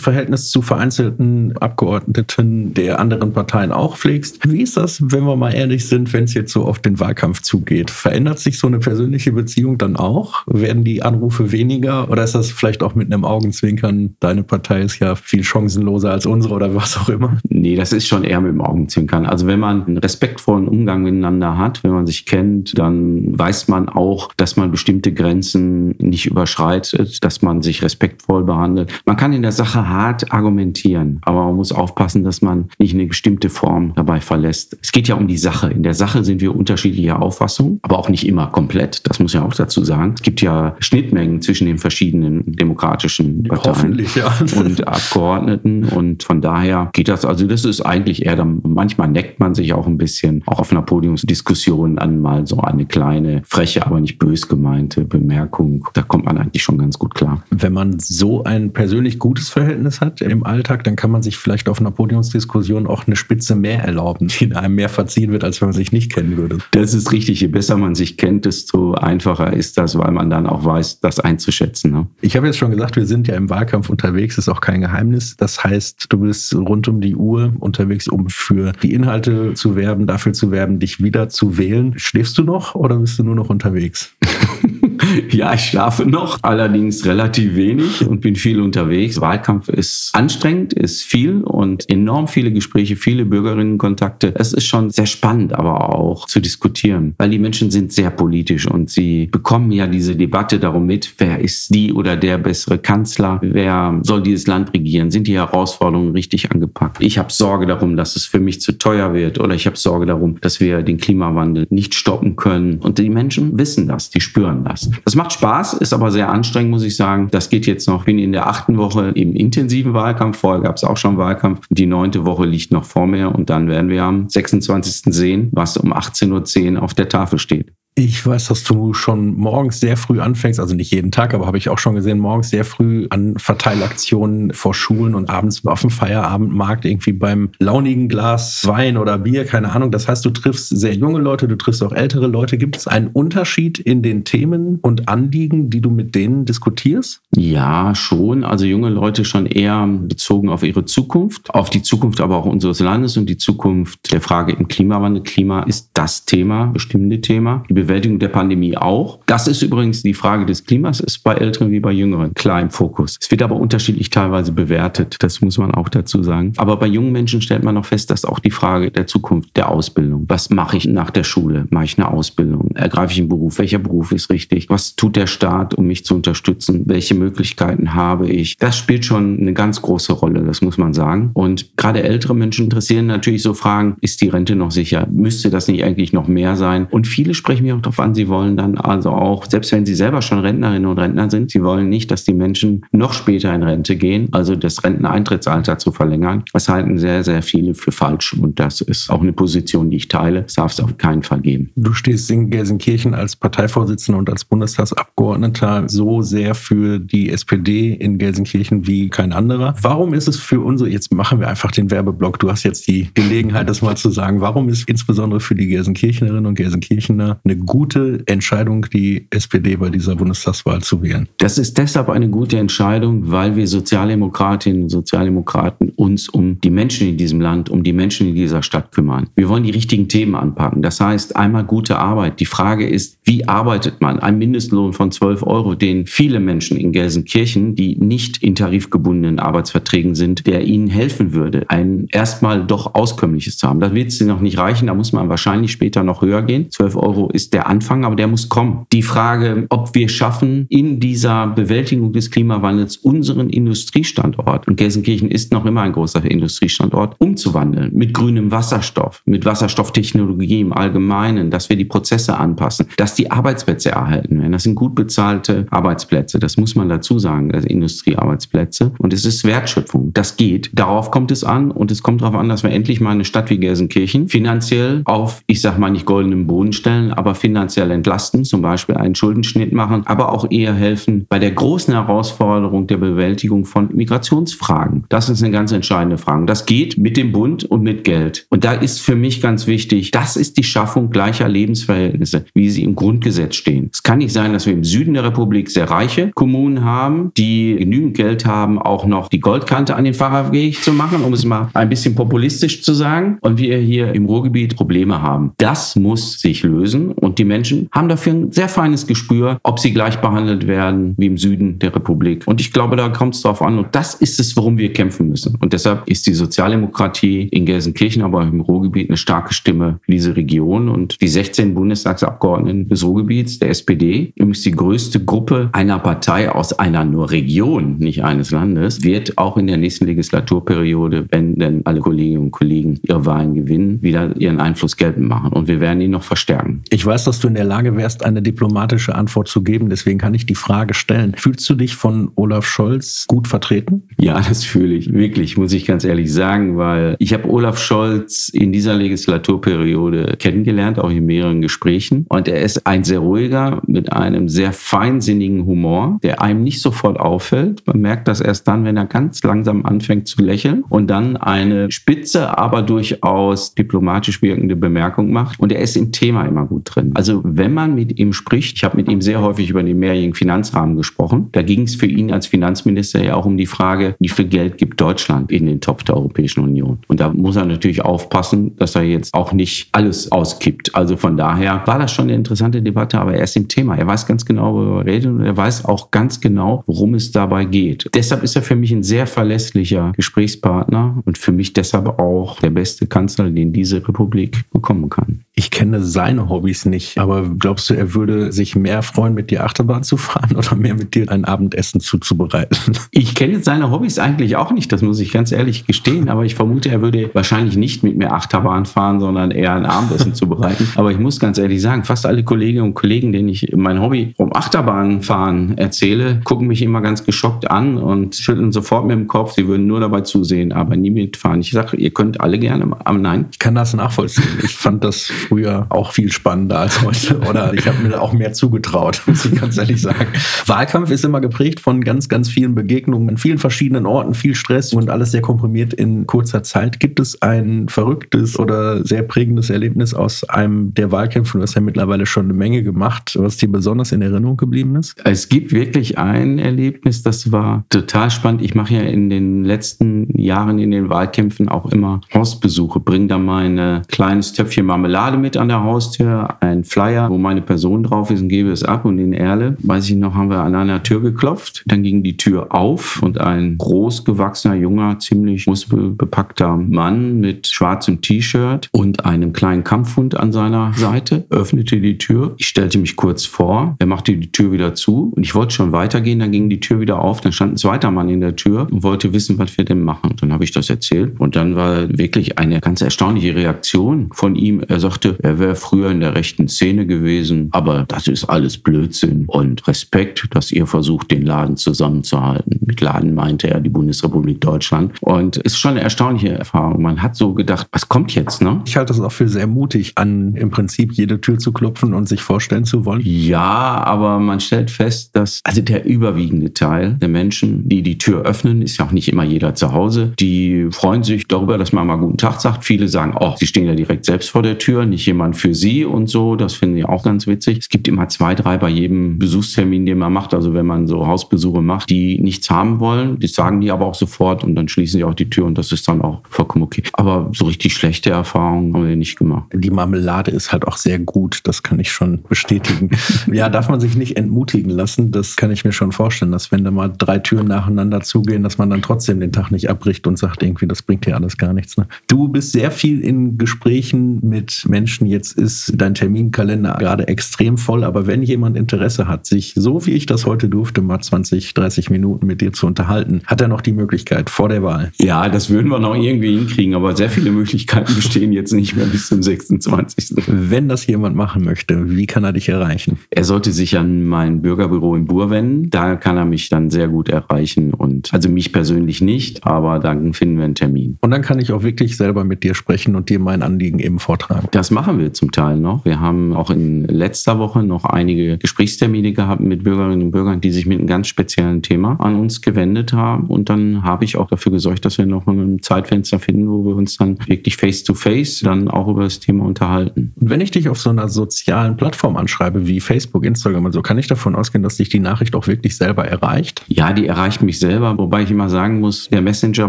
Verhältnis 0.00 0.50
zu 0.50 0.62
vereinzelten 0.62 1.56
Abgeordneten 1.58 2.74
der 2.74 2.98
anderen 3.00 3.32
Parteien 3.32 3.72
auch 3.72 3.96
pflegst. 3.96 4.40
Wie 4.50 4.62
ist 4.62 4.76
das, 4.76 5.02
wenn 5.02 5.24
wir 5.24 5.36
mal 5.36 5.54
ehrlich 5.54 5.86
sind, 5.86 6.12
wenn 6.12 6.24
es 6.24 6.34
jetzt 6.34 6.52
so 6.52 6.64
auf 6.64 6.78
den 6.78 7.00
Wahlkampf 7.00 7.42
zugeht? 7.42 7.90
Verändert 7.90 8.38
sich 8.38 8.58
so 8.58 8.66
eine 8.66 8.78
persönliche 8.78 9.32
Beziehung 9.32 9.78
dann 9.78 9.96
auch? 9.96 10.42
Werden 10.46 10.84
die 10.84 11.02
Anrufe 11.02 11.52
weniger 11.52 12.10
oder 12.10 12.24
ist 12.24 12.34
das 12.34 12.50
vielleicht 12.50 12.82
auch 12.82 12.94
mit 12.94 13.12
einem 13.12 13.24
Augenzwinkern, 13.24 14.16
deine 14.20 14.42
Partei 14.42 14.82
ist 14.82 14.98
ja 14.98 15.14
viel 15.14 15.42
chancenloser 15.44 16.10
als 16.10 16.26
unsere 16.26 16.54
oder 16.54 16.74
was 16.74 16.96
auch 16.96 17.08
immer? 17.08 17.38
Nee, 17.48 17.76
das 17.76 17.92
ist 17.92 18.06
schon 18.06 18.24
eher 18.24 18.40
mit 18.40 18.52
dem 18.52 18.60
Augenzwinkern. 18.60 19.26
Also 19.26 19.46
wenn 19.46 19.60
man 19.60 19.84
einen 19.86 19.98
respektvollen 19.98 20.68
Umgang 20.74 21.02
miteinander 21.02 21.56
hat, 21.56 21.84
wenn 21.84 21.92
man 21.92 22.06
sich 22.06 22.26
kennt, 22.26 22.76
dann 22.78 23.38
weiß 23.38 23.68
man 23.68 23.88
auch, 23.88 24.32
dass 24.36 24.56
man 24.56 24.70
bestimmte 24.70 25.12
Grenzen 25.12 25.90
nicht 25.98 26.26
überschreitet, 26.26 27.24
dass 27.24 27.42
man 27.42 27.62
sich 27.62 27.82
respektvoll 27.82 28.44
behandelt. 28.44 28.90
Man 29.06 29.16
kann 29.16 29.32
in 29.32 29.42
der 29.42 29.52
Sache 29.52 29.88
hart 29.88 30.32
argumentieren, 30.32 31.20
aber 31.22 31.44
man 31.44 31.56
muss 31.56 31.70
aufpassen, 31.70 32.24
dass 32.24 32.42
man 32.42 32.68
nicht 32.78 32.94
eine 32.94 33.06
bestimmte 33.06 33.50
Form 33.50 33.92
dabei 33.94 34.20
verlässt. 34.20 34.76
Es 34.82 34.90
geht 34.90 35.06
ja 35.06 35.14
um 35.14 35.28
die 35.28 35.38
Sache. 35.38 35.70
In 35.70 35.84
der 35.84 35.94
Sache 35.94 36.24
sind 36.24 36.40
wir 36.40 36.54
unterschiedlicher 36.54 37.22
Auffassung, 37.22 37.78
aber 37.82 37.98
auch 37.98 38.08
nicht 38.08 38.26
immer 38.26 38.48
komplett. 38.48 39.08
Das 39.08 39.20
muss 39.20 39.32
ja 39.32 39.44
auch 39.44 39.54
dazu 39.54 39.84
sagen. 39.84 40.14
Es 40.16 40.22
gibt 40.22 40.40
ja 40.40 40.74
Schnittmengen 40.80 41.40
zwischen 41.40 41.66
den 41.66 41.78
verschiedenen 41.78 42.42
demokratischen 42.46 43.44
Parteien 43.44 44.04
ja. 44.14 44.34
und 44.58 44.86
Abgeordneten 44.86 45.84
und 45.84 46.24
von 46.24 46.40
daher 46.40 46.90
geht 46.92 47.08
das. 47.08 47.24
Also 47.24 47.46
das 47.46 47.64
ist 47.64 47.80
eigentlich 47.80 48.26
eher, 48.26 48.36
dann, 48.36 48.60
manchmal 48.64 49.08
neckt 49.08 49.38
man 49.38 49.54
sich 49.54 49.72
auch 49.72 49.86
ein 49.86 49.98
bisschen, 49.98 50.42
auch 50.46 50.63
auf 50.64 50.70
einer 50.70 50.80
Podiumsdiskussion 50.80 51.98
an 51.98 52.22
mal 52.22 52.46
so 52.46 52.56
eine 52.60 52.86
kleine, 52.86 53.42
freche, 53.44 53.84
aber 53.84 54.00
nicht 54.00 54.18
bös 54.18 54.48
gemeinte 54.48 55.04
Bemerkung. 55.04 55.86
Da 55.92 56.00
kommt 56.00 56.24
man 56.24 56.38
eigentlich 56.38 56.62
schon 56.62 56.78
ganz 56.78 56.98
gut 56.98 57.14
klar. 57.14 57.42
Wenn 57.50 57.74
man 57.74 57.98
so 57.98 58.44
ein 58.44 58.72
persönlich 58.72 59.18
gutes 59.18 59.50
Verhältnis 59.50 60.00
hat 60.00 60.22
im 60.22 60.42
Alltag, 60.42 60.82
dann 60.84 60.96
kann 60.96 61.10
man 61.10 61.22
sich 61.22 61.36
vielleicht 61.36 61.68
auf 61.68 61.80
einer 61.80 61.90
Podiumsdiskussion 61.90 62.86
auch 62.86 63.06
eine 63.06 63.14
Spitze 63.14 63.54
mehr 63.56 63.84
erlauben, 63.84 64.28
die 64.28 64.54
einem 64.54 64.74
mehr 64.74 64.88
verziehen 64.88 65.32
wird, 65.32 65.44
als 65.44 65.60
wenn 65.60 65.68
man 65.68 65.74
sich 65.74 65.92
nicht 65.92 66.10
kennen 66.10 66.38
würde. 66.38 66.56
Das 66.70 66.94
ist 66.94 67.12
richtig. 67.12 67.42
Je 67.42 67.48
besser 67.48 67.76
man 67.76 67.94
sich 67.94 68.16
kennt, 68.16 68.46
desto 68.46 68.94
einfacher 68.94 69.52
ist 69.52 69.76
das, 69.76 69.98
weil 69.98 70.12
man 70.12 70.30
dann 70.30 70.46
auch 70.46 70.64
weiß, 70.64 71.00
das 71.00 71.20
einzuschätzen. 71.20 71.92
Ne? 71.92 72.06
Ich 72.22 72.38
habe 72.38 72.46
jetzt 72.46 72.56
schon 72.56 72.70
gesagt, 72.70 72.96
wir 72.96 73.04
sind 73.04 73.28
ja 73.28 73.34
im 73.34 73.50
Wahlkampf 73.50 73.90
unterwegs, 73.90 74.38
ist 74.38 74.48
auch 74.48 74.62
kein 74.62 74.80
Geheimnis. 74.80 75.36
Das 75.36 75.62
heißt, 75.62 76.06
du 76.08 76.20
bist 76.20 76.54
rund 76.54 76.88
um 76.88 77.02
die 77.02 77.16
Uhr 77.16 77.52
unterwegs, 77.58 78.08
um 78.08 78.30
für 78.30 78.72
die 78.82 78.94
Inhalte 78.94 79.52
zu 79.52 79.76
werben, 79.76 80.06
dafür 80.06 80.32
zu 80.32 80.50
werben, 80.50 80.53
dich 80.78 81.02
wieder 81.02 81.28
zu 81.28 81.58
wählen. 81.58 81.98
Schläfst 81.98 82.38
du 82.38 82.42
noch 82.42 82.74
oder 82.74 82.98
bist 82.98 83.18
du 83.18 83.24
nur 83.24 83.34
noch 83.34 83.50
unterwegs? 83.50 84.14
ja, 85.30 85.54
ich 85.54 85.62
schlafe 85.62 86.06
noch, 86.06 86.38
allerdings 86.42 87.04
relativ 87.06 87.54
wenig 87.56 88.06
und 88.06 88.20
bin 88.20 88.36
viel 88.36 88.60
unterwegs. 88.60 89.20
Wahlkampf 89.20 89.68
ist 89.68 90.10
anstrengend, 90.14 90.72
ist 90.72 91.02
viel 91.02 91.42
und 91.42 91.88
enorm 91.90 92.28
viele 92.28 92.52
Gespräche, 92.52 92.96
viele 92.96 93.24
Bürgerinnenkontakte. 93.24 94.34
Es 94.36 94.52
ist 94.52 94.66
schon 94.66 94.90
sehr 94.90 95.06
spannend, 95.06 95.52
aber 95.52 95.94
auch 95.94 96.26
zu 96.26 96.40
diskutieren, 96.40 97.14
weil 97.18 97.30
die 97.30 97.38
Menschen 97.38 97.70
sind 97.70 97.92
sehr 97.92 98.10
politisch 98.10 98.66
und 98.66 98.90
sie 98.90 99.26
bekommen 99.26 99.72
ja 99.72 99.86
diese 99.86 100.16
Debatte 100.16 100.58
darum 100.58 100.86
mit, 100.86 101.14
wer 101.18 101.40
ist 101.40 101.74
die 101.74 101.92
oder 101.92 102.16
der 102.16 102.38
bessere 102.38 102.78
Kanzler, 102.78 103.38
wer 103.42 103.98
soll 104.02 104.22
dieses 104.22 104.46
Land 104.46 104.72
regieren, 104.74 105.10
sind 105.10 105.26
die 105.26 105.34
Herausforderungen 105.34 106.12
richtig 106.12 106.50
angepackt. 106.50 106.98
Ich 107.00 107.18
habe 107.18 107.32
Sorge 107.32 107.66
darum, 107.66 107.96
dass 107.96 108.16
es 108.16 108.26
für 108.26 108.40
mich 108.40 108.60
zu 108.60 108.78
teuer 108.78 109.14
wird 109.14 109.38
oder 109.38 109.54
ich 109.54 109.66
habe 109.66 109.76
Sorge 109.76 110.06
darum, 110.06 110.40
dass 110.40 110.60
wir 110.60 110.82
den 110.82 110.98
Klimawandel 110.98 111.66
nicht 111.70 111.94
stoppen 111.94 112.36
können. 112.36 112.78
Und 112.78 112.98
die 112.98 113.10
Menschen 113.10 113.58
wissen 113.58 113.88
das, 113.88 114.10
die 114.10 114.20
spüren 114.20 114.64
das. 114.64 114.90
Das 115.04 115.14
macht 115.14 115.32
Spaß, 115.32 115.74
ist 115.74 115.92
aber 115.92 116.10
sehr 116.10 116.30
anstrengend, 116.30 116.70
muss 116.70 116.82
ich 116.82 116.96
sagen. 116.96 117.28
Das 117.30 117.50
geht 117.50 117.66
jetzt 117.66 117.88
noch. 117.88 118.00
Ich 118.00 118.06
bin 118.06 118.18
in 118.18 118.32
der 118.32 118.46
achten 118.46 118.76
Woche 118.76 119.12
im 119.14 119.34
intensiven 119.34 119.94
Wahlkampf. 119.94 120.38
Vorher 120.38 120.62
gab 120.62 120.76
es 120.76 120.84
auch 120.84 120.96
schon 120.96 121.16
Wahlkampf. 121.16 121.66
Die 121.70 121.86
neunte 121.86 122.24
Woche 122.24 122.44
liegt 122.44 122.70
noch 122.70 122.84
vor 122.84 123.06
mir 123.06 123.34
und 123.34 123.50
dann 123.50 123.68
werden 123.68 123.90
wir 123.90 124.04
am 124.04 124.28
26. 124.28 125.14
sehen, 125.14 125.50
was 125.52 125.76
um 125.76 125.92
18.10 125.92 126.74
Uhr 126.74 126.82
auf 126.82 126.94
der 126.94 127.08
Tafel 127.08 127.38
steht. 127.38 127.72
Ich 127.96 128.26
weiß, 128.26 128.48
dass 128.48 128.64
du 128.64 128.92
schon 128.92 129.36
morgens 129.36 129.78
sehr 129.78 129.96
früh 129.96 130.18
anfängst, 130.18 130.58
also 130.58 130.74
nicht 130.74 130.90
jeden 130.90 131.12
Tag, 131.12 131.32
aber 131.32 131.46
habe 131.46 131.58
ich 131.58 131.68
auch 131.68 131.78
schon 131.78 131.94
gesehen, 131.94 132.18
morgens 132.18 132.50
sehr 132.50 132.64
früh 132.64 133.06
an 133.10 133.34
Verteilaktionen 133.38 134.52
vor 134.52 134.74
Schulen 134.74 135.14
und 135.14 135.30
abends 135.30 135.64
auf 135.64 135.82
dem 135.82 135.90
Feierabendmarkt 135.90 136.86
irgendwie 136.86 137.12
beim 137.12 137.50
launigen 137.60 138.08
Glas 138.08 138.66
Wein 138.66 138.96
oder 138.96 139.16
Bier, 139.18 139.44
keine 139.44 139.70
Ahnung. 139.70 139.92
Das 139.92 140.08
heißt, 140.08 140.24
du 140.24 140.30
triffst 140.30 140.70
sehr 140.70 140.92
junge 140.92 141.20
Leute, 141.20 141.46
du 141.46 141.54
triffst 141.56 141.84
auch 141.84 141.92
ältere 141.92 142.26
Leute. 142.26 142.58
Gibt 142.58 142.76
es 142.76 142.88
einen 142.88 143.06
Unterschied 143.12 143.78
in 143.78 144.02
den 144.02 144.24
Themen 144.24 144.80
und 144.82 145.08
Anliegen, 145.08 145.70
die 145.70 145.80
du 145.80 145.90
mit 145.90 146.16
denen 146.16 146.46
diskutierst? 146.46 147.22
Ja, 147.36 147.94
schon. 147.94 148.42
Also 148.42 148.64
junge 148.64 148.88
Leute 148.88 149.24
schon 149.24 149.46
eher 149.46 149.86
bezogen 149.86 150.48
auf 150.48 150.64
ihre 150.64 150.84
Zukunft, 150.84 151.54
auf 151.54 151.70
die 151.70 151.82
Zukunft 151.82 152.20
aber 152.20 152.38
auch 152.38 152.46
unseres 152.46 152.80
Landes 152.80 153.16
und 153.16 153.26
die 153.26 153.36
Zukunft 153.36 154.12
der 154.12 154.20
Frage 154.20 154.52
im 154.52 154.66
Klimawandel. 154.66 155.22
Klima 155.22 155.62
ist 155.62 155.90
das 155.94 156.24
Thema, 156.24 156.66
bestimmte 156.66 157.20
Thema. 157.20 157.62
Die 157.70 157.83
Bewältigung 157.84 158.18
der 158.18 158.28
Pandemie 158.28 158.76
auch. 158.76 159.18
Das 159.26 159.46
ist 159.46 159.62
übrigens 159.62 160.02
die 160.02 160.14
Frage 160.14 160.46
des 160.46 160.64
Klimas, 160.64 161.00
ist 161.00 161.22
bei 161.22 161.34
Älteren 161.34 161.70
wie 161.70 161.80
bei 161.80 161.92
Jüngeren 161.92 162.32
klar 162.34 162.60
im 162.60 162.70
Fokus. 162.70 163.18
Es 163.20 163.30
wird 163.30 163.42
aber 163.42 163.56
unterschiedlich 163.56 164.10
teilweise 164.10 164.52
bewertet, 164.52 165.16
das 165.20 165.40
muss 165.40 165.58
man 165.58 165.72
auch 165.72 165.88
dazu 165.88 166.22
sagen. 166.22 166.52
Aber 166.56 166.78
bei 166.78 166.86
jungen 166.86 167.12
Menschen 167.12 167.42
stellt 167.42 167.62
man 167.62 167.74
noch 167.74 167.84
fest, 167.84 168.10
dass 168.10 168.24
auch 168.24 168.38
die 168.38 168.50
Frage 168.50 168.90
der 168.90 169.06
Zukunft, 169.06 169.56
der 169.56 169.70
Ausbildung, 169.70 170.24
was 170.28 170.50
mache 170.50 170.76
ich 170.76 170.86
nach 170.86 171.10
der 171.10 171.24
Schule? 171.24 171.66
Mache 171.70 171.84
ich 171.84 171.98
eine 171.98 172.08
Ausbildung? 172.08 172.70
Ergreife 172.74 173.12
ich 173.12 173.18
einen 173.18 173.28
Beruf? 173.28 173.58
Welcher 173.58 173.78
Beruf 173.78 174.12
ist 174.12 174.30
richtig? 174.30 174.70
Was 174.70 174.96
tut 174.96 175.16
der 175.16 175.26
Staat, 175.26 175.74
um 175.74 175.86
mich 175.86 176.04
zu 176.04 176.14
unterstützen? 176.14 176.84
Welche 176.86 177.14
Möglichkeiten 177.14 177.94
habe 177.94 178.28
ich? 178.28 178.56
Das 178.56 178.78
spielt 178.78 179.04
schon 179.04 179.38
eine 179.40 179.52
ganz 179.52 179.82
große 179.82 180.12
Rolle, 180.12 180.42
das 180.42 180.62
muss 180.62 180.78
man 180.78 180.94
sagen. 180.94 181.30
Und 181.34 181.76
gerade 181.76 182.02
ältere 182.02 182.34
Menschen 182.34 182.64
interessieren 182.64 183.06
natürlich 183.06 183.42
so 183.42 183.52
Fragen, 183.52 183.96
ist 184.00 184.20
die 184.20 184.28
Rente 184.28 184.56
noch 184.56 184.70
sicher? 184.70 185.06
Müsste 185.10 185.50
das 185.50 185.68
nicht 185.68 185.84
eigentlich 185.84 186.12
noch 186.12 186.28
mehr 186.28 186.56
sein? 186.56 186.86
Und 186.90 187.06
viele 187.06 187.34
sprechen 187.34 187.64
mir 187.64 187.73
auch 187.74 187.82
darauf 187.82 188.00
an, 188.00 188.14
sie 188.14 188.28
wollen 188.28 188.56
dann 188.56 188.76
also 188.78 189.10
auch, 189.10 189.46
selbst 189.46 189.72
wenn 189.72 189.86
sie 189.86 189.94
selber 189.94 190.22
schon 190.22 190.38
Rentnerinnen 190.38 190.86
und 190.86 190.98
Rentner 190.98 191.30
sind, 191.30 191.50
sie 191.50 191.62
wollen 191.62 191.88
nicht, 191.88 192.10
dass 192.10 192.24
die 192.24 192.34
Menschen 192.34 192.86
noch 192.92 193.12
später 193.12 193.54
in 193.54 193.62
Rente 193.62 193.96
gehen, 193.96 194.28
also 194.32 194.56
das 194.56 194.82
Renteneintrittsalter 194.84 195.78
zu 195.78 195.92
verlängern. 195.92 196.44
Das 196.52 196.68
halten 196.68 196.98
sehr, 196.98 197.24
sehr 197.24 197.42
viele 197.42 197.74
für 197.74 197.92
falsch 197.92 198.34
und 198.34 198.58
das 198.58 198.80
ist 198.80 199.10
auch 199.10 199.22
eine 199.22 199.32
Position, 199.32 199.90
die 199.90 199.96
ich 199.96 200.08
teile. 200.08 200.42
Das 200.42 200.54
darf 200.54 200.72
es 200.72 200.80
auf 200.80 200.96
keinen 200.98 201.22
Fall 201.22 201.40
geben. 201.40 201.70
Du 201.76 201.92
stehst 201.92 202.30
in 202.30 202.50
Gelsenkirchen 202.50 203.14
als 203.14 203.36
Parteivorsitzender 203.36 204.18
und 204.18 204.30
als 204.30 204.44
Bundestagsabgeordneter 204.44 205.88
so 205.88 206.22
sehr 206.22 206.54
für 206.54 206.98
die 206.98 207.30
SPD 207.30 207.92
in 207.92 208.18
Gelsenkirchen 208.18 208.86
wie 208.86 209.08
kein 209.08 209.32
anderer. 209.32 209.74
Warum 209.80 210.14
ist 210.14 210.28
es 210.28 210.38
für 210.38 210.60
unsere, 210.60 210.90
jetzt 210.90 211.12
machen 211.12 211.40
wir 211.40 211.48
einfach 211.48 211.70
den 211.70 211.90
Werbeblock, 211.90 212.38
du 212.38 212.50
hast 212.50 212.62
jetzt 212.64 212.86
die 212.86 213.08
Gelegenheit, 213.14 213.68
das 213.68 213.82
mal 213.82 213.96
zu 213.96 214.10
sagen, 214.10 214.40
warum 214.40 214.68
ist 214.68 214.88
insbesondere 214.88 215.40
für 215.40 215.54
die 215.54 215.66
Gelsenkirchenerinnen 215.66 216.46
und 216.46 216.54
Gelsenkirchener 216.54 217.40
eine 217.44 217.56
gute 217.66 218.22
Entscheidung, 218.26 218.86
die 218.92 219.26
SPD 219.30 219.76
bei 219.76 219.90
dieser 219.90 220.16
Bundestagswahl 220.16 220.82
zu 220.82 221.02
wählen? 221.02 221.28
Das 221.38 221.58
ist 221.58 221.78
deshalb 221.78 222.08
eine 222.08 222.28
gute 222.28 222.58
Entscheidung, 222.58 223.30
weil 223.30 223.56
wir 223.56 223.66
Sozialdemokratinnen 223.66 224.84
und 224.84 224.88
Sozialdemokraten 224.88 225.90
uns 225.90 226.28
um 226.28 226.60
die 226.60 226.70
Menschen 226.70 227.08
in 227.08 227.16
diesem 227.16 227.40
Land, 227.40 227.70
um 227.70 227.82
die 227.82 227.92
Menschen 227.92 228.28
in 228.28 228.34
dieser 228.34 228.62
Stadt 228.62 228.92
kümmern. 228.92 229.28
Wir 229.34 229.48
wollen 229.48 229.64
die 229.64 229.70
richtigen 229.70 230.08
Themen 230.08 230.34
anpacken. 230.34 230.82
Das 230.82 231.00
heißt, 231.00 231.36
einmal 231.36 231.64
gute 231.64 231.98
Arbeit. 231.98 232.40
Die 232.40 232.46
Frage 232.46 232.88
ist, 232.88 233.18
wie 233.24 233.48
arbeitet 233.48 234.00
man? 234.00 234.18
Ein 234.18 234.38
Mindestlohn 234.38 234.92
von 234.92 235.10
12 235.10 235.42
Euro, 235.44 235.74
den 235.74 236.06
viele 236.06 236.40
Menschen 236.40 236.76
in 236.76 236.92
Gelsenkirchen, 236.92 237.74
die 237.74 237.96
nicht 237.96 238.42
in 238.42 238.54
tarifgebundenen 238.54 239.38
Arbeitsverträgen 239.38 240.14
sind, 240.14 240.46
der 240.46 240.64
ihnen 240.64 240.88
helfen 240.88 241.32
würde, 241.32 241.64
ein 241.68 242.06
erstmal 242.10 242.66
doch 242.66 242.94
auskömmliches 242.94 243.56
zu 243.56 243.68
haben. 243.68 243.80
Da 243.80 243.94
wird 243.94 244.08
es 244.08 244.20
noch 244.20 244.40
nicht 244.40 244.58
reichen, 244.58 244.86
da 244.86 244.94
muss 244.94 245.12
man 245.12 245.28
wahrscheinlich 245.28 245.72
später 245.72 246.02
noch 246.02 246.22
höher 246.22 246.42
gehen. 246.42 246.70
12 246.70 246.96
Euro 246.96 247.30
ist 247.30 247.53
der 247.54 247.68
Anfang, 247.68 248.04
aber 248.04 248.16
der 248.16 248.26
muss 248.26 248.48
kommen. 248.48 248.86
Die 248.92 249.02
Frage, 249.02 249.66
ob 249.70 249.94
wir 249.94 250.08
schaffen, 250.08 250.66
in 250.68 251.00
dieser 251.00 251.46
Bewältigung 251.46 252.12
des 252.12 252.30
Klimawandels 252.30 252.96
unseren 252.98 253.48
Industriestandort, 253.48 254.68
und 254.68 254.76
Gelsenkirchen 254.76 255.30
ist 255.30 255.52
noch 255.52 255.64
immer 255.64 255.82
ein 255.82 255.92
großer 255.92 256.24
Industriestandort, 256.24 257.14
umzuwandeln 257.18 257.92
mit 257.94 258.12
grünem 258.12 258.50
Wasserstoff, 258.50 259.22
mit 259.24 259.44
Wasserstofftechnologie 259.44 260.60
im 260.60 260.72
Allgemeinen, 260.72 261.50
dass 261.50 261.70
wir 261.70 261.76
die 261.76 261.84
Prozesse 261.84 262.36
anpassen, 262.36 262.86
dass 262.96 263.14
die 263.14 263.30
Arbeitsplätze 263.30 263.92
erhalten 263.92 264.40
werden. 264.40 264.52
Das 264.52 264.64
sind 264.64 264.74
gut 264.74 264.94
bezahlte 264.94 265.66
Arbeitsplätze, 265.70 266.38
das 266.38 266.56
muss 266.56 266.74
man 266.74 266.88
dazu 266.88 267.18
sagen, 267.18 267.50
das 267.50 267.64
Industriearbeitsplätze. 267.64 268.92
Und 268.98 269.12
es 269.12 269.24
ist 269.24 269.44
Wertschöpfung, 269.44 270.12
das 270.12 270.36
geht. 270.36 270.70
Darauf 270.74 271.12
kommt 271.12 271.30
es 271.30 271.44
an 271.44 271.70
und 271.70 271.92
es 271.92 272.02
kommt 272.02 272.22
darauf 272.22 272.34
an, 272.34 272.48
dass 272.48 272.64
wir 272.64 272.70
endlich 272.70 273.00
mal 273.00 273.12
eine 273.12 273.24
Stadt 273.24 273.48
wie 273.50 273.58
Gelsenkirchen 273.58 274.28
finanziell 274.28 275.02
auf, 275.04 275.42
ich 275.46 275.60
sag 275.60 275.78
mal 275.78 275.90
nicht 275.90 276.06
goldenen 276.06 276.48
Boden 276.48 276.72
stellen, 276.72 277.12
aber 277.12 277.36
finanziell 277.44 277.90
entlasten, 277.90 278.42
zum 278.42 278.62
Beispiel 278.62 278.96
einen 278.96 279.14
Schuldenschnitt 279.14 279.70
machen, 279.70 280.06
aber 280.06 280.32
auch 280.32 280.50
eher 280.50 280.72
helfen 280.72 281.26
bei 281.28 281.38
der 281.38 281.50
großen 281.50 281.92
Herausforderung 281.92 282.86
der 282.86 282.96
Bewältigung 282.96 283.66
von 283.66 283.90
Migrationsfragen. 283.92 285.04
Das 285.10 285.28
ist 285.28 285.42
eine 285.42 285.52
ganz 285.52 285.70
entscheidende 285.70 286.16
Frage. 286.16 286.46
Das 286.46 286.64
geht 286.64 286.96
mit 286.96 287.18
dem 287.18 287.32
Bund 287.32 287.64
und 287.64 287.82
mit 287.82 288.02
Geld. 288.02 288.46
Und 288.48 288.64
da 288.64 288.72
ist 288.72 289.02
für 289.02 289.14
mich 289.14 289.42
ganz 289.42 289.66
wichtig, 289.66 290.10
das 290.10 290.38
ist 290.38 290.56
die 290.56 290.62
Schaffung 290.62 291.10
gleicher 291.10 291.46
Lebensverhältnisse, 291.46 292.46
wie 292.54 292.70
sie 292.70 292.82
im 292.82 292.94
Grundgesetz 292.94 293.56
stehen. 293.56 293.90
Es 293.92 294.02
kann 294.02 294.18
nicht 294.18 294.32
sein, 294.32 294.54
dass 294.54 294.64
wir 294.64 294.72
im 294.72 294.84
Süden 294.84 295.12
der 295.12 295.24
Republik 295.24 295.70
sehr 295.70 295.90
reiche 295.90 296.30
Kommunen 296.34 296.82
haben, 296.82 297.30
die 297.36 297.76
genügend 297.78 298.16
Geld 298.16 298.46
haben, 298.46 298.78
auch 298.78 299.04
noch 299.04 299.28
die 299.28 299.40
Goldkante 299.40 299.96
an 299.96 300.04
den 300.04 300.14
Fahrradweg 300.14 300.82
zu 300.82 300.94
machen, 300.94 301.22
um 301.22 301.34
es 301.34 301.44
mal 301.44 301.68
ein 301.74 301.90
bisschen 301.90 302.14
populistisch 302.14 302.82
zu 302.82 302.94
sagen. 302.94 303.36
Und 303.42 303.58
wir 303.58 303.76
hier 303.76 304.14
im 304.14 304.24
Ruhrgebiet 304.24 304.76
Probleme 304.76 305.20
haben. 305.20 305.52
Das 305.58 305.94
muss 305.94 306.40
sich 306.40 306.62
lösen 306.62 307.12
und 307.12 307.33
die 307.38 307.44
Menschen 307.44 307.88
haben 307.92 308.08
dafür 308.08 308.32
ein 308.32 308.52
sehr 308.52 308.68
feines 308.68 309.06
Gespür, 309.06 309.58
ob 309.62 309.78
sie 309.78 309.92
gleich 309.92 310.20
behandelt 310.20 310.66
werden 310.66 311.14
wie 311.16 311.26
im 311.26 311.38
Süden 311.38 311.78
der 311.78 311.94
Republik. 311.94 312.42
Und 312.46 312.60
ich 312.60 312.72
glaube, 312.72 312.96
da 312.96 313.08
kommt 313.08 313.34
es 313.34 313.42
darauf 313.42 313.62
an. 313.62 313.78
Und 313.78 313.94
das 313.94 314.14
ist 314.14 314.40
es, 314.40 314.56
worum 314.56 314.78
wir 314.78 314.92
kämpfen 314.92 315.28
müssen. 315.28 315.56
Und 315.60 315.72
deshalb 315.72 316.08
ist 316.08 316.26
die 316.26 316.34
Sozialdemokratie 316.34 317.48
in 317.48 317.66
Gelsenkirchen, 317.66 318.22
aber 318.22 318.42
auch 318.42 318.48
im 318.48 318.60
Ruhrgebiet 318.60 319.10
eine 319.10 319.16
starke 319.16 319.54
Stimme 319.54 320.00
für 320.02 320.12
diese 320.12 320.36
Region. 320.36 320.88
Und 320.88 321.20
die 321.20 321.28
16 321.28 321.74
Bundestagsabgeordneten 321.74 322.88
des 322.88 323.04
Ruhrgebiets, 323.04 323.58
der 323.58 323.70
SPD, 323.70 324.32
ist 324.36 324.64
die 324.64 324.72
größte 324.72 325.24
Gruppe 325.24 325.70
einer 325.72 325.98
Partei 325.98 326.50
aus 326.50 326.72
einer 326.78 327.04
nur 327.04 327.30
Region, 327.30 327.98
nicht 327.98 328.24
eines 328.24 328.50
Landes, 328.50 329.02
wird 329.02 329.36
auch 329.38 329.56
in 329.56 329.66
der 329.66 329.76
nächsten 329.76 330.06
Legislaturperiode, 330.06 331.26
wenn 331.30 331.56
denn 331.56 331.82
alle 331.84 332.00
Kolleginnen 332.00 332.44
und 332.44 332.50
Kollegen 332.50 332.98
ihre 333.02 333.24
Wahlen 333.26 333.54
gewinnen, 333.54 334.02
wieder 334.02 334.36
ihren 334.38 334.60
Einfluss 334.60 334.96
geltend 334.96 335.28
machen. 335.28 335.52
Und 335.52 335.68
wir 335.68 335.80
werden 335.80 336.00
ihn 336.00 336.10
noch 336.10 336.22
verstärken. 336.22 336.82
Ich 336.90 337.04
weiß, 337.04 337.13
dass 337.22 337.38
du 337.38 337.46
in 337.46 337.54
der 337.54 337.64
Lage 337.64 337.96
wärst, 337.96 338.24
eine 338.24 338.42
diplomatische 338.42 339.14
Antwort 339.14 339.46
zu 339.46 339.62
geben. 339.62 339.90
Deswegen 339.90 340.18
kann 340.18 340.34
ich 340.34 340.46
die 340.46 340.56
Frage 340.56 340.92
stellen. 340.94 341.34
Fühlst 341.36 341.70
du 341.70 341.76
dich 341.76 341.94
von 341.94 342.32
Olaf 342.34 342.66
Scholz 342.66 343.26
gut 343.28 343.46
vertreten? 343.46 344.08
Ja, 344.18 344.40
das 344.48 344.64
fühle 344.64 344.94
ich. 344.94 345.12
Wirklich, 345.12 345.56
muss 345.56 345.72
ich 345.72 345.86
ganz 345.86 346.02
ehrlich 346.02 346.32
sagen, 346.32 346.76
weil 346.76 347.14
ich 347.20 347.32
habe 347.32 347.48
Olaf 347.48 347.78
Scholz 347.78 348.48
in 348.48 348.72
dieser 348.72 348.94
Legislaturperiode 348.94 350.36
kennengelernt, 350.38 350.98
auch 350.98 351.10
in 351.10 351.24
mehreren 351.26 351.60
Gesprächen. 351.60 352.26
Und 352.28 352.48
er 352.48 352.62
ist 352.62 352.86
ein 352.86 353.04
sehr 353.04 353.20
ruhiger, 353.20 353.80
mit 353.86 354.12
einem 354.12 354.48
sehr 354.48 354.72
feinsinnigen 354.72 355.66
Humor, 355.66 356.18
der 356.22 356.42
einem 356.42 356.64
nicht 356.64 356.80
sofort 356.80 357.20
auffällt. 357.20 357.86
Man 357.86 358.00
merkt 358.00 358.26
das 358.26 358.40
erst 358.40 358.66
dann, 358.66 358.84
wenn 358.84 358.96
er 358.96 359.06
ganz 359.06 359.42
langsam 359.42 359.84
anfängt 359.84 360.26
zu 360.26 360.42
lächeln 360.42 360.84
und 360.88 361.08
dann 361.08 361.36
eine 361.36 361.90
spitze, 361.90 362.58
aber 362.58 362.82
durchaus 362.82 363.74
diplomatisch 363.74 364.42
wirkende 364.42 364.76
Bemerkung 364.76 365.32
macht. 365.32 365.60
Und 365.60 365.72
er 365.72 365.80
ist 365.80 365.96
im 365.96 366.12
Thema 366.12 366.44
immer 366.46 366.66
gut 366.66 366.82
drin. 366.84 367.03
Also 367.14 367.40
wenn 367.44 367.74
man 367.74 367.94
mit 367.94 368.18
ihm 368.18 368.32
spricht, 368.32 368.76
ich 368.76 368.84
habe 368.84 368.96
mit 368.96 369.08
ihm 369.08 369.20
sehr 369.20 369.40
häufig 369.42 369.70
über 369.70 369.82
den 369.82 369.98
mehrjährigen 369.98 370.34
Finanzrahmen 370.34 370.96
gesprochen, 370.96 371.48
da 371.52 371.62
ging 371.62 371.82
es 371.82 371.94
für 371.94 372.06
ihn 372.06 372.32
als 372.32 372.46
Finanzminister 372.46 373.22
ja 373.22 373.34
auch 373.34 373.46
um 373.46 373.56
die 373.56 373.66
Frage, 373.66 374.14
wie 374.18 374.28
viel 374.28 374.46
Geld 374.46 374.78
gibt 374.78 375.00
Deutschland 375.00 375.50
in 375.50 375.66
den 375.66 375.80
Topf 375.80 376.04
der 376.04 376.16
Europäischen 376.16 376.60
Union. 376.60 376.98
Und 377.08 377.20
da 377.20 377.32
muss 377.32 377.56
er 377.56 377.64
natürlich 377.64 378.02
aufpassen, 378.02 378.76
dass 378.76 378.94
er 378.94 379.02
jetzt 379.02 379.34
auch 379.34 379.52
nicht 379.52 379.88
alles 379.92 380.30
auskippt. 380.32 380.94
Also 380.94 381.16
von 381.16 381.36
daher 381.36 381.82
war 381.86 381.98
das 381.98 382.12
schon 382.12 382.24
eine 382.24 382.34
interessante 382.34 382.82
Debatte, 382.82 383.20
aber 383.20 383.34
er 383.34 383.44
ist 383.44 383.56
im 383.56 383.68
Thema. 383.68 383.96
Er 383.96 384.06
weiß 384.06 384.26
ganz 384.26 384.44
genau, 384.44 384.74
worüber 384.74 385.00
er 385.00 385.06
redet 385.06 385.30
und 385.30 385.42
er 385.42 385.56
weiß 385.56 385.84
auch 385.84 386.10
ganz 386.10 386.40
genau, 386.40 386.82
worum 386.86 387.14
es 387.14 387.32
dabei 387.32 387.64
geht. 387.64 388.08
Deshalb 388.14 388.42
ist 388.42 388.56
er 388.56 388.62
für 388.62 388.76
mich 388.76 388.92
ein 388.92 389.02
sehr 389.02 389.26
verlässlicher 389.26 390.12
Gesprächspartner 390.16 391.22
und 391.24 391.38
für 391.38 391.52
mich 391.52 391.72
deshalb 391.72 392.18
auch 392.18 392.60
der 392.60 392.70
beste 392.70 393.06
Kanzler, 393.06 393.50
den 393.50 393.72
diese 393.72 394.06
Republik 394.06 394.64
bekommen 394.72 395.08
kann. 395.08 395.43
Ich 395.56 395.70
kenne 395.70 396.02
seine 396.02 396.48
Hobbys 396.48 396.84
nicht, 396.84 397.16
aber 397.16 397.48
glaubst 397.48 397.88
du, 397.88 397.94
er 397.94 398.12
würde 398.12 398.50
sich 398.50 398.74
mehr 398.74 399.02
freuen, 399.02 399.34
mit 399.34 399.52
dir 399.52 399.62
Achterbahn 399.62 400.02
zu 400.02 400.16
fahren 400.16 400.56
oder 400.56 400.74
mehr 400.74 400.94
mit 400.94 401.14
dir 401.14 401.30
ein 401.30 401.44
Abendessen 401.44 402.00
zuzubereiten? 402.00 402.76
Ich 403.12 403.36
kenne 403.36 403.62
seine 403.62 403.92
Hobbys 403.92 404.18
eigentlich 404.18 404.56
auch 404.56 404.72
nicht, 404.72 404.90
das 404.90 405.02
muss 405.02 405.20
ich 405.20 405.32
ganz 405.32 405.52
ehrlich 405.52 405.86
gestehen, 405.86 406.28
aber 406.28 406.44
ich 406.44 406.56
vermute, 406.56 406.90
er 406.90 407.02
würde 407.02 407.30
wahrscheinlich 407.34 407.76
nicht 407.76 408.02
mit 408.02 408.16
mir 408.16 408.32
Achterbahn 408.32 408.84
fahren, 408.84 409.20
sondern 409.20 409.52
eher 409.52 409.74
ein 409.74 409.86
Abendessen 409.86 410.34
zubereiten. 410.34 410.88
Aber 410.96 411.12
ich 411.12 411.20
muss 411.20 411.38
ganz 411.38 411.56
ehrlich 411.56 411.80
sagen, 411.80 412.02
fast 412.02 412.26
alle 412.26 412.42
Kolleginnen 412.42 412.86
und 412.86 412.94
Kollegen, 412.94 413.32
denen 413.32 413.48
ich 413.48 413.72
mein 413.76 414.00
Hobby 414.00 414.34
um 414.38 414.52
Achterbahnfahren 414.52 415.78
erzähle, 415.78 416.40
gucken 416.42 416.66
mich 416.66 416.82
immer 416.82 417.00
ganz 417.00 417.24
geschockt 417.24 417.70
an 417.70 417.96
und 417.96 418.34
schütteln 418.34 418.72
sofort 418.72 419.06
mit 419.06 419.16
dem 419.16 419.28
Kopf, 419.28 419.52
sie 419.52 419.68
würden 419.68 419.86
nur 419.86 420.00
dabei 420.00 420.22
zusehen, 420.22 420.72
aber 420.72 420.96
nie 420.96 421.10
mitfahren. 421.10 421.60
Ich 421.60 421.70
sage, 421.70 421.96
ihr 421.96 422.10
könnt 422.10 422.40
alle 422.40 422.58
gerne, 422.58 422.90
aber 423.04 423.18
nein. 423.18 423.46
Ich 423.52 423.60
kann 423.60 423.76
das 423.76 423.94
nachvollziehen. 423.94 424.44
Ich 424.64 424.74
fand 424.74 425.04
das 425.04 425.30
früher 425.46 425.86
auch 425.90 426.12
viel 426.12 426.30
spannender 426.32 426.80
als 426.80 427.02
heute. 427.02 427.38
Oder 427.48 427.74
ich 427.74 427.86
habe 427.86 427.98
mir 428.02 428.20
auch 428.20 428.32
mehr 428.32 428.52
zugetraut, 428.52 429.22
muss 429.26 429.44
ich 429.44 429.60
ganz 429.60 429.78
ehrlich 429.78 430.00
sagen. 430.00 430.28
Wahlkampf 430.66 431.10
ist 431.10 431.24
immer 431.24 431.40
geprägt 431.40 431.80
von 431.80 432.02
ganz, 432.02 432.28
ganz 432.28 432.48
vielen 432.48 432.74
Begegnungen 432.74 433.28
an 433.30 433.38
vielen 433.38 433.58
verschiedenen 433.58 434.06
Orten, 434.06 434.34
viel 434.34 434.54
Stress 434.54 434.92
und 434.92 435.10
alles 435.10 435.30
sehr 435.32 435.42
komprimiert 435.42 435.94
in 435.94 436.26
kurzer 436.26 436.62
Zeit. 436.62 437.00
Gibt 437.00 437.20
es 437.20 437.40
ein 437.42 437.88
verrücktes 437.88 438.58
oder 438.58 439.04
sehr 439.04 439.22
prägendes 439.22 439.70
Erlebnis 439.70 440.14
aus 440.14 440.44
einem 440.44 440.94
der 440.94 441.12
Wahlkämpfe? 441.12 441.58
Du 441.58 441.62
hast 441.62 441.74
ja 441.74 441.80
mittlerweile 441.80 442.26
schon 442.26 442.46
eine 442.46 442.54
Menge 442.54 442.82
gemacht, 442.82 443.36
was 443.38 443.56
dir 443.56 443.70
besonders 443.70 444.12
in 444.12 444.22
Erinnerung 444.22 444.56
geblieben 444.56 444.96
ist? 444.96 445.16
Es 445.24 445.48
gibt 445.48 445.72
wirklich 445.72 446.18
ein 446.18 446.58
Erlebnis, 446.58 447.22
das 447.22 447.52
war 447.52 447.84
total 447.90 448.30
spannend. 448.30 448.62
Ich 448.62 448.74
mache 448.74 448.94
ja 448.94 449.00
in 449.02 449.30
den 449.30 449.64
letzten 449.64 450.38
Jahren 450.38 450.78
in 450.78 450.90
den 450.90 451.08
Wahlkämpfen 451.08 451.68
auch 451.68 451.86
immer 451.86 452.20
Hausbesuche, 452.32 453.00
bringe 453.00 453.26
da 453.26 453.38
mein 453.38 454.02
kleines 454.08 454.52
Töpfchen 454.52 454.86
Marmelade 454.86 455.33
mit 455.36 455.56
an 455.56 455.68
der 455.68 455.82
Haustür, 455.82 456.56
ein 456.60 456.84
Flyer, 456.84 457.30
wo 457.30 457.38
meine 457.38 457.62
Person 457.62 458.02
drauf 458.02 458.30
ist 458.30 458.42
und 458.42 458.48
gebe 458.48 458.70
es 458.70 458.82
ab. 458.82 459.04
Und 459.04 459.18
in 459.18 459.32
Erle, 459.32 459.76
weiß 459.80 460.08
ich 460.10 460.16
noch, 460.16 460.34
haben 460.34 460.50
wir 460.50 460.60
an 460.60 460.74
einer 460.74 461.02
Tür 461.02 461.20
geklopft. 461.20 461.82
Dann 461.86 462.02
ging 462.02 462.22
die 462.22 462.36
Tür 462.36 462.74
auf 462.74 463.22
und 463.22 463.40
ein 463.40 463.78
großgewachsener, 463.78 464.74
junger, 464.74 465.18
ziemlich 465.18 465.66
muskelbepackter 465.66 466.76
Mann 466.76 467.40
mit 467.40 467.66
schwarzem 467.66 468.20
T-Shirt 468.20 468.88
und 468.92 469.24
einem 469.24 469.52
kleinen 469.52 469.84
Kampfhund 469.84 470.36
an 470.38 470.52
seiner 470.52 470.92
Seite 470.94 471.44
öffnete 471.50 472.00
die 472.00 472.18
Tür. 472.18 472.54
Ich 472.58 472.66
stellte 472.66 472.98
mich 472.98 473.16
kurz 473.16 473.44
vor. 473.44 473.96
Er 473.98 474.06
machte 474.06 474.36
die 474.36 474.52
Tür 474.52 474.72
wieder 474.72 474.94
zu 474.94 475.32
und 475.34 475.44
ich 475.44 475.54
wollte 475.54 475.74
schon 475.74 475.92
weitergehen. 475.92 476.38
Dann 476.38 476.52
ging 476.52 476.68
die 476.68 476.80
Tür 476.80 477.00
wieder 477.00 477.20
auf. 477.20 477.40
Dann 477.40 477.52
stand 477.52 477.74
ein 477.74 477.76
zweiter 477.76 478.10
Mann 478.10 478.28
in 478.28 478.40
der 478.40 478.56
Tür 478.56 478.86
und 478.90 479.02
wollte 479.02 479.32
wissen, 479.32 479.58
was 479.58 479.76
wir 479.76 479.84
denn 479.84 480.02
machen. 480.02 480.34
Dann 480.40 480.52
habe 480.52 480.64
ich 480.64 480.72
das 480.72 480.90
erzählt 480.90 481.38
und 481.38 481.56
dann 481.56 481.76
war 481.76 482.08
wirklich 482.18 482.58
eine 482.58 482.80
ganz 482.80 483.00
erstaunliche 483.00 483.54
Reaktion 483.54 484.30
von 484.32 484.56
ihm. 484.56 484.80
Er 484.80 485.00
sagte, 485.00 485.23
dachte, 485.24 485.42
er 485.42 485.58
wäre 485.58 485.74
früher 485.74 486.10
in 486.10 486.20
der 486.20 486.34
rechten 486.34 486.68
Szene 486.68 487.06
gewesen, 487.06 487.68
aber 487.72 488.04
das 488.08 488.28
ist 488.28 488.44
alles 488.44 488.78
Blödsinn 488.78 489.44
und 489.46 489.86
Respekt, 489.88 490.46
dass 490.50 490.72
ihr 490.72 490.86
versucht, 490.86 491.30
den 491.30 491.42
Laden 491.42 491.76
zusammenzuhalten. 491.76 492.80
Mit 492.84 493.00
Laden 493.00 493.34
meinte 493.34 493.70
er 493.70 493.80
die 493.80 493.90
Bundesrepublik 493.90 494.60
Deutschland 494.60 495.12
und 495.20 495.56
ist 495.58 495.78
schon 495.78 495.92
eine 495.92 496.02
erstaunliche 496.02 496.50
Erfahrung. 496.50 497.02
Man 497.02 497.22
hat 497.22 497.36
so 497.36 497.54
gedacht, 497.54 497.86
was 497.92 498.08
kommt 498.08 498.34
jetzt, 498.34 498.62
ne? 498.62 498.80
Ich 498.86 498.96
halte 498.96 499.12
das 499.12 499.20
auch 499.20 499.32
für 499.32 499.48
sehr 499.48 499.66
mutig, 499.66 500.12
an 500.16 500.54
im 500.54 500.70
Prinzip 500.70 501.12
jede 501.12 501.40
Tür 501.40 501.58
zu 501.58 501.72
klopfen 501.72 502.14
und 502.14 502.28
sich 502.28 502.42
vorstellen 502.42 502.84
zu 502.84 503.04
wollen. 503.04 503.22
Ja, 503.24 504.02
aber 504.04 504.38
man 504.38 504.60
stellt 504.60 504.90
fest, 504.90 505.36
dass 505.36 505.60
also 505.64 505.80
der 505.80 506.04
überwiegende 506.04 506.72
Teil 506.74 507.14
der 507.14 507.28
Menschen, 507.28 507.88
die 507.88 508.02
die 508.02 508.18
Tür 508.18 508.42
öffnen, 508.42 508.82
ist 508.82 508.98
ja 508.98 509.06
auch 509.06 509.12
nicht 509.12 509.28
immer 509.28 509.44
jeder 509.44 509.74
zu 509.74 509.92
Hause, 509.92 510.32
die 510.38 510.88
freuen 510.90 511.22
sich 511.22 511.46
darüber, 511.48 511.78
dass 511.78 511.92
man 511.92 512.06
mal 512.06 512.16
guten 512.16 512.36
Tag 512.36 512.60
sagt. 512.60 512.84
Viele 512.84 513.08
sagen, 513.08 513.34
oh, 513.38 513.54
sie 513.56 513.66
stehen 513.66 513.86
ja 513.86 513.94
direkt 513.94 514.24
selbst 514.24 514.50
vor 514.50 514.62
der 514.62 514.78
Tür, 514.78 515.06
nicht 515.14 515.26
jemand 515.26 515.56
für 515.56 515.74
sie 515.74 516.04
und 516.04 516.28
so. 516.28 516.56
Das 516.56 516.74
finden 516.74 516.96
ich 516.98 517.04
auch 517.04 517.22
ganz 517.22 517.46
witzig. 517.46 517.78
Es 517.78 517.88
gibt 517.88 518.08
immer 518.08 518.28
zwei, 518.28 518.54
drei 518.54 518.76
bei 518.76 518.88
jedem 518.88 519.38
Besuchstermin, 519.38 520.06
den 520.06 520.18
man 520.18 520.32
macht. 520.32 520.54
Also 520.54 520.74
wenn 520.74 520.86
man 520.86 521.06
so 521.06 521.26
Hausbesuche 521.26 521.80
macht, 521.82 522.10
die 522.10 522.40
nichts 522.40 522.68
haben 522.68 523.00
wollen, 523.00 523.38
die 523.38 523.46
sagen 523.46 523.80
die 523.80 523.90
aber 523.90 524.06
auch 524.06 524.14
sofort 524.14 524.64
und 524.64 524.74
dann 524.74 524.88
schließen 524.88 525.18
sie 525.18 525.24
auch 525.24 525.34
die 525.34 525.48
Tür 525.48 525.66
und 525.66 525.78
das 525.78 525.92
ist 525.92 526.08
dann 526.08 526.20
auch 526.20 526.42
vollkommen 526.48 526.84
okay. 526.84 527.02
Aber 527.12 527.50
so 527.54 527.66
richtig 527.66 527.94
schlechte 527.94 528.30
Erfahrungen 528.30 528.92
haben 528.92 529.08
wir 529.08 529.16
nicht 529.16 529.38
gemacht. 529.38 529.70
Die 529.72 529.90
Marmelade 529.90 530.50
ist 530.50 530.72
halt 530.72 530.86
auch 530.86 530.96
sehr 530.96 531.18
gut, 531.18 531.60
das 531.64 531.82
kann 531.82 532.00
ich 532.00 532.10
schon 532.10 532.42
bestätigen. 532.48 533.10
ja, 533.52 533.68
darf 533.68 533.88
man 533.88 534.00
sich 534.00 534.16
nicht 534.16 534.36
entmutigen 534.36 534.90
lassen. 534.90 535.30
Das 535.30 535.56
kann 535.56 535.70
ich 535.70 535.84
mir 535.84 535.92
schon 535.92 536.12
vorstellen, 536.12 536.52
dass 536.52 536.72
wenn 536.72 536.84
da 536.84 536.90
mal 536.90 537.12
drei 537.16 537.38
Türen 537.38 537.68
nacheinander 537.68 538.20
zugehen, 538.20 538.62
dass 538.62 538.78
man 538.78 538.90
dann 538.90 539.02
trotzdem 539.02 539.40
den 539.40 539.52
Tag 539.52 539.70
nicht 539.70 539.88
abbricht 539.88 540.26
und 540.26 540.38
sagt, 540.38 540.62
irgendwie, 540.62 540.86
das 540.86 541.02
bringt 541.02 541.24
hier 541.24 541.36
alles 541.36 541.56
gar 541.56 541.72
nichts. 541.72 541.96
Ne? 541.96 542.06
Du 542.26 542.48
bist 542.48 542.72
sehr 542.72 542.90
viel 542.90 543.20
in 543.20 543.58
Gesprächen 543.58 544.40
mit 544.42 544.84
Menschen. 544.88 545.03
Jetzt 545.06 545.58
ist 545.58 545.92
dein 545.96 546.14
Terminkalender 546.14 546.96
gerade 546.98 547.28
extrem 547.28 547.78
voll, 547.78 548.04
aber 548.04 548.26
wenn 548.26 548.42
jemand 548.42 548.76
Interesse 548.76 549.28
hat, 549.28 549.46
sich 549.46 549.74
so 549.76 550.06
wie 550.06 550.12
ich 550.12 550.26
das 550.26 550.46
heute 550.46 550.68
durfte, 550.68 551.02
mal 551.02 551.20
20, 551.20 551.74
30 551.74 552.10
Minuten 552.10 552.46
mit 552.46 552.60
dir 552.60 552.72
zu 552.72 552.86
unterhalten, 552.86 553.42
hat 553.46 553.60
er 553.60 553.68
noch 553.68 553.80
die 553.80 553.92
Möglichkeit 553.92 554.50
vor 554.50 554.68
der 554.68 554.82
Wahl? 554.82 555.12
Ja, 555.20 555.48
das 555.48 555.70
würden 555.70 555.88
wir 555.88 555.98
noch 555.98 556.14
irgendwie 556.14 556.56
hinkriegen, 556.56 556.94
aber 556.94 557.16
sehr 557.16 557.30
viele 557.30 557.50
Möglichkeiten 557.50 558.14
bestehen 558.16 558.52
jetzt 558.52 558.72
nicht 558.72 558.96
mehr 558.96 559.06
bis 559.06 559.28
zum 559.28 559.42
26. 559.42 560.34
Wenn 560.46 560.88
das 560.88 561.06
jemand 561.06 561.36
machen 561.36 561.64
möchte, 561.64 562.10
wie 562.10 562.26
kann 562.26 562.44
er 562.44 562.52
dich 562.52 562.68
erreichen? 562.68 563.18
Er 563.30 563.44
sollte 563.44 563.72
sich 563.72 563.96
an 563.98 564.24
mein 564.24 564.62
Bürgerbüro 564.62 565.14
in 565.14 565.26
Bur 565.26 565.50
wenden. 565.50 565.90
Da 565.90 566.16
kann 566.16 566.36
er 566.36 566.44
mich 566.44 566.68
dann 566.68 566.90
sehr 566.90 567.08
gut 567.08 567.28
erreichen 567.28 567.92
und 567.94 568.32
also 568.32 568.48
mich 568.48 568.72
persönlich 568.72 569.20
nicht, 569.20 569.66
aber 569.66 569.98
dann 569.98 570.32
finden 570.32 570.56
wir 570.58 570.64
einen 570.64 570.74
Termin. 570.74 571.18
Und 571.20 571.30
dann 571.30 571.42
kann 571.42 571.58
ich 571.58 571.72
auch 571.72 571.82
wirklich 571.82 572.16
selber 572.16 572.44
mit 572.44 572.62
dir 572.62 572.74
sprechen 572.74 573.16
und 573.16 573.28
dir 573.28 573.38
mein 573.38 573.62
Anliegen 573.62 573.98
eben 573.98 574.18
vortragen. 574.18 574.68
Das 574.70 574.90
machen 574.94 575.18
wir 575.18 575.32
zum 575.32 575.50
Teil 575.50 575.76
noch. 575.76 576.04
Wir 576.04 576.20
haben 576.20 576.54
auch 576.54 576.70
in 576.70 577.04
letzter 577.04 577.58
Woche 577.58 577.82
noch 577.82 578.04
einige 578.04 578.56
Gesprächstermine 578.58 579.32
gehabt 579.32 579.60
mit 579.60 579.84
Bürgerinnen 579.84 580.22
und 580.22 580.30
Bürgern, 580.30 580.60
die 580.60 580.70
sich 580.70 580.86
mit 580.86 580.98
einem 580.98 581.08
ganz 581.08 581.26
speziellen 581.26 581.82
Thema 581.82 582.16
an 582.20 582.36
uns 582.36 582.62
gewendet 582.62 583.12
haben. 583.12 583.48
Und 583.48 583.68
dann 583.68 584.04
habe 584.04 584.24
ich 584.24 584.36
auch 584.36 584.48
dafür 584.48 584.72
gesorgt, 584.72 585.04
dass 585.04 585.18
wir 585.18 585.26
noch 585.26 585.46
ein 585.46 585.82
Zeitfenster 585.82 586.38
finden, 586.38 586.70
wo 586.70 586.86
wir 586.86 586.96
uns 586.96 587.16
dann 587.18 587.36
wirklich 587.46 587.76
face 587.76 588.04
to 588.04 588.14
face 588.14 588.60
dann 588.60 588.88
auch 588.88 589.08
über 589.08 589.24
das 589.24 589.40
Thema 589.40 589.64
unterhalten. 589.64 590.32
Und 590.36 590.48
wenn 590.48 590.60
ich 590.60 590.70
dich 590.70 590.88
auf 590.88 590.98
so 590.98 591.10
einer 591.10 591.28
sozialen 591.28 591.96
Plattform 591.96 592.36
anschreibe 592.36 592.86
wie 592.86 593.00
Facebook, 593.00 593.44
Instagram 593.44 593.84
und 593.86 593.92
so, 593.92 594.00
kann 594.00 594.16
ich 594.18 594.28
davon 594.28 594.54
ausgehen, 594.54 594.84
dass 594.84 594.96
dich 594.96 595.08
die 595.08 595.18
Nachricht 595.18 595.56
auch 595.56 595.66
wirklich 595.66 595.96
selber 595.96 596.24
erreicht? 596.24 596.84
Ja, 596.86 597.12
die 597.12 597.26
erreicht 597.26 597.62
mich 597.62 597.80
selber, 597.80 598.16
wobei 598.16 598.42
ich 598.42 598.50
immer 598.50 598.68
sagen 598.68 599.00
muss, 599.00 599.28
der 599.28 599.42
Messenger 599.42 599.88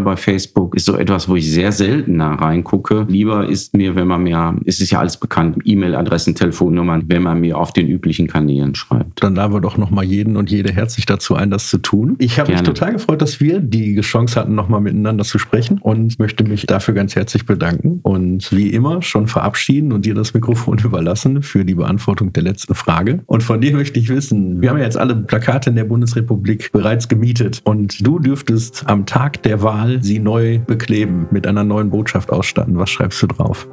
bei 0.00 0.16
Facebook 0.16 0.74
ist 0.74 0.86
so 0.86 0.96
etwas, 0.96 1.28
wo 1.28 1.36
ich 1.36 1.50
sehr 1.50 1.70
selten 1.70 2.18
da 2.18 2.34
reingucke. 2.34 3.06
Lieber 3.08 3.48
ist 3.48 3.76
mir, 3.76 3.94
wenn 3.94 4.08
man 4.08 4.24
mir, 4.24 4.56
es 4.64 4.80
ist 4.80 4.95
ja 4.96 5.00
alles 5.00 5.16
bekannt, 5.16 5.58
E-Mail-Adressen, 5.64 6.34
Telefonnummern, 6.34 7.04
wenn 7.06 7.22
man 7.22 7.40
mir 7.40 7.58
auf 7.58 7.72
den 7.72 7.86
üblichen 7.86 8.26
Kanälen 8.26 8.74
schreibt. 8.74 9.22
Dann 9.22 9.34
laden 9.34 9.52
wir 9.52 9.60
doch 9.60 9.76
nochmal 9.76 10.04
jeden 10.04 10.36
und 10.36 10.50
jede 10.50 10.72
herzlich 10.72 11.06
dazu 11.06 11.34
ein, 11.34 11.50
das 11.50 11.68
zu 11.68 11.78
tun. 11.78 12.16
Ich 12.18 12.38
habe 12.38 12.52
mich 12.52 12.62
total 12.62 12.92
gefreut, 12.92 13.22
dass 13.22 13.40
wir 13.40 13.60
die 13.60 14.00
Chance 14.00 14.40
hatten, 14.40 14.54
nochmal 14.54 14.80
miteinander 14.80 15.24
zu 15.24 15.38
sprechen 15.38 15.78
und 15.78 16.18
möchte 16.18 16.44
mich 16.44 16.66
dafür 16.66 16.94
ganz 16.94 17.14
herzlich 17.14 17.46
bedanken 17.46 18.00
und 18.02 18.50
wie 18.52 18.70
immer 18.70 19.02
schon 19.02 19.26
verabschieden 19.26 19.92
und 19.92 20.04
dir 20.06 20.14
das 20.14 20.34
Mikrofon 20.34 20.78
überlassen 20.84 21.42
für 21.42 21.64
die 21.64 21.74
Beantwortung 21.74 22.32
der 22.32 22.42
letzten 22.42 22.74
Frage. 22.74 23.20
Und 23.26 23.42
von 23.42 23.60
dir 23.60 23.74
möchte 23.74 24.00
ich 24.00 24.08
wissen, 24.08 24.60
wir 24.60 24.70
haben 24.70 24.78
ja 24.78 24.84
jetzt 24.84 24.96
alle 24.96 25.14
Plakate 25.14 25.70
in 25.70 25.76
der 25.76 25.84
Bundesrepublik 25.84 26.72
bereits 26.72 27.08
gemietet 27.08 27.60
und 27.64 28.06
du 28.06 28.18
dürftest 28.18 28.84
am 28.86 29.06
Tag 29.06 29.42
der 29.42 29.62
Wahl 29.62 30.02
sie 30.02 30.18
neu 30.18 30.58
bekleben, 30.58 31.26
mit 31.30 31.46
einer 31.46 31.64
neuen 31.64 31.90
Botschaft 31.90 32.30
ausstatten. 32.30 32.78
Was 32.78 32.90
schreibst 32.90 33.22
du 33.22 33.26
drauf? 33.26 33.68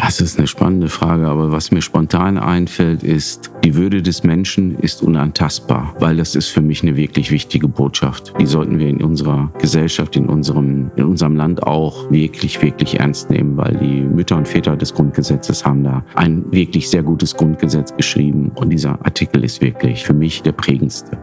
Das 0.00 0.18
ist 0.18 0.38
eine 0.38 0.46
spannende 0.46 0.88
Frage, 0.88 1.28
aber 1.28 1.52
was 1.52 1.72
mir 1.72 1.82
spontan 1.82 2.38
einfällt, 2.38 3.02
ist, 3.02 3.50
die 3.62 3.74
Würde 3.74 4.00
des 4.00 4.24
Menschen 4.24 4.78
ist 4.78 5.02
unantastbar, 5.02 5.94
weil 5.98 6.16
das 6.16 6.34
ist 6.34 6.48
für 6.48 6.62
mich 6.62 6.82
eine 6.82 6.96
wirklich 6.96 7.30
wichtige 7.30 7.68
Botschaft. 7.68 8.32
Die 8.40 8.46
sollten 8.46 8.78
wir 8.78 8.88
in 8.88 9.02
unserer 9.02 9.52
Gesellschaft, 9.58 10.16
in 10.16 10.26
unserem, 10.26 10.90
in 10.96 11.04
unserem 11.04 11.36
Land 11.36 11.62
auch 11.64 12.10
wirklich, 12.10 12.62
wirklich 12.62 12.98
ernst 12.98 13.28
nehmen, 13.28 13.58
weil 13.58 13.76
die 13.76 14.00
Mütter 14.00 14.38
und 14.38 14.48
Väter 14.48 14.74
des 14.74 14.94
Grundgesetzes 14.94 15.66
haben 15.66 15.84
da 15.84 16.02
ein 16.14 16.50
wirklich 16.50 16.88
sehr 16.88 17.02
gutes 17.02 17.36
Grundgesetz 17.36 17.94
geschrieben 17.94 18.52
und 18.54 18.70
dieser 18.70 19.04
Artikel 19.04 19.44
ist 19.44 19.60
wirklich 19.60 20.04
für 20.04 20.14
mich 20.14 20.40
der 20.40 20.52
prägendste. 20.52 21.18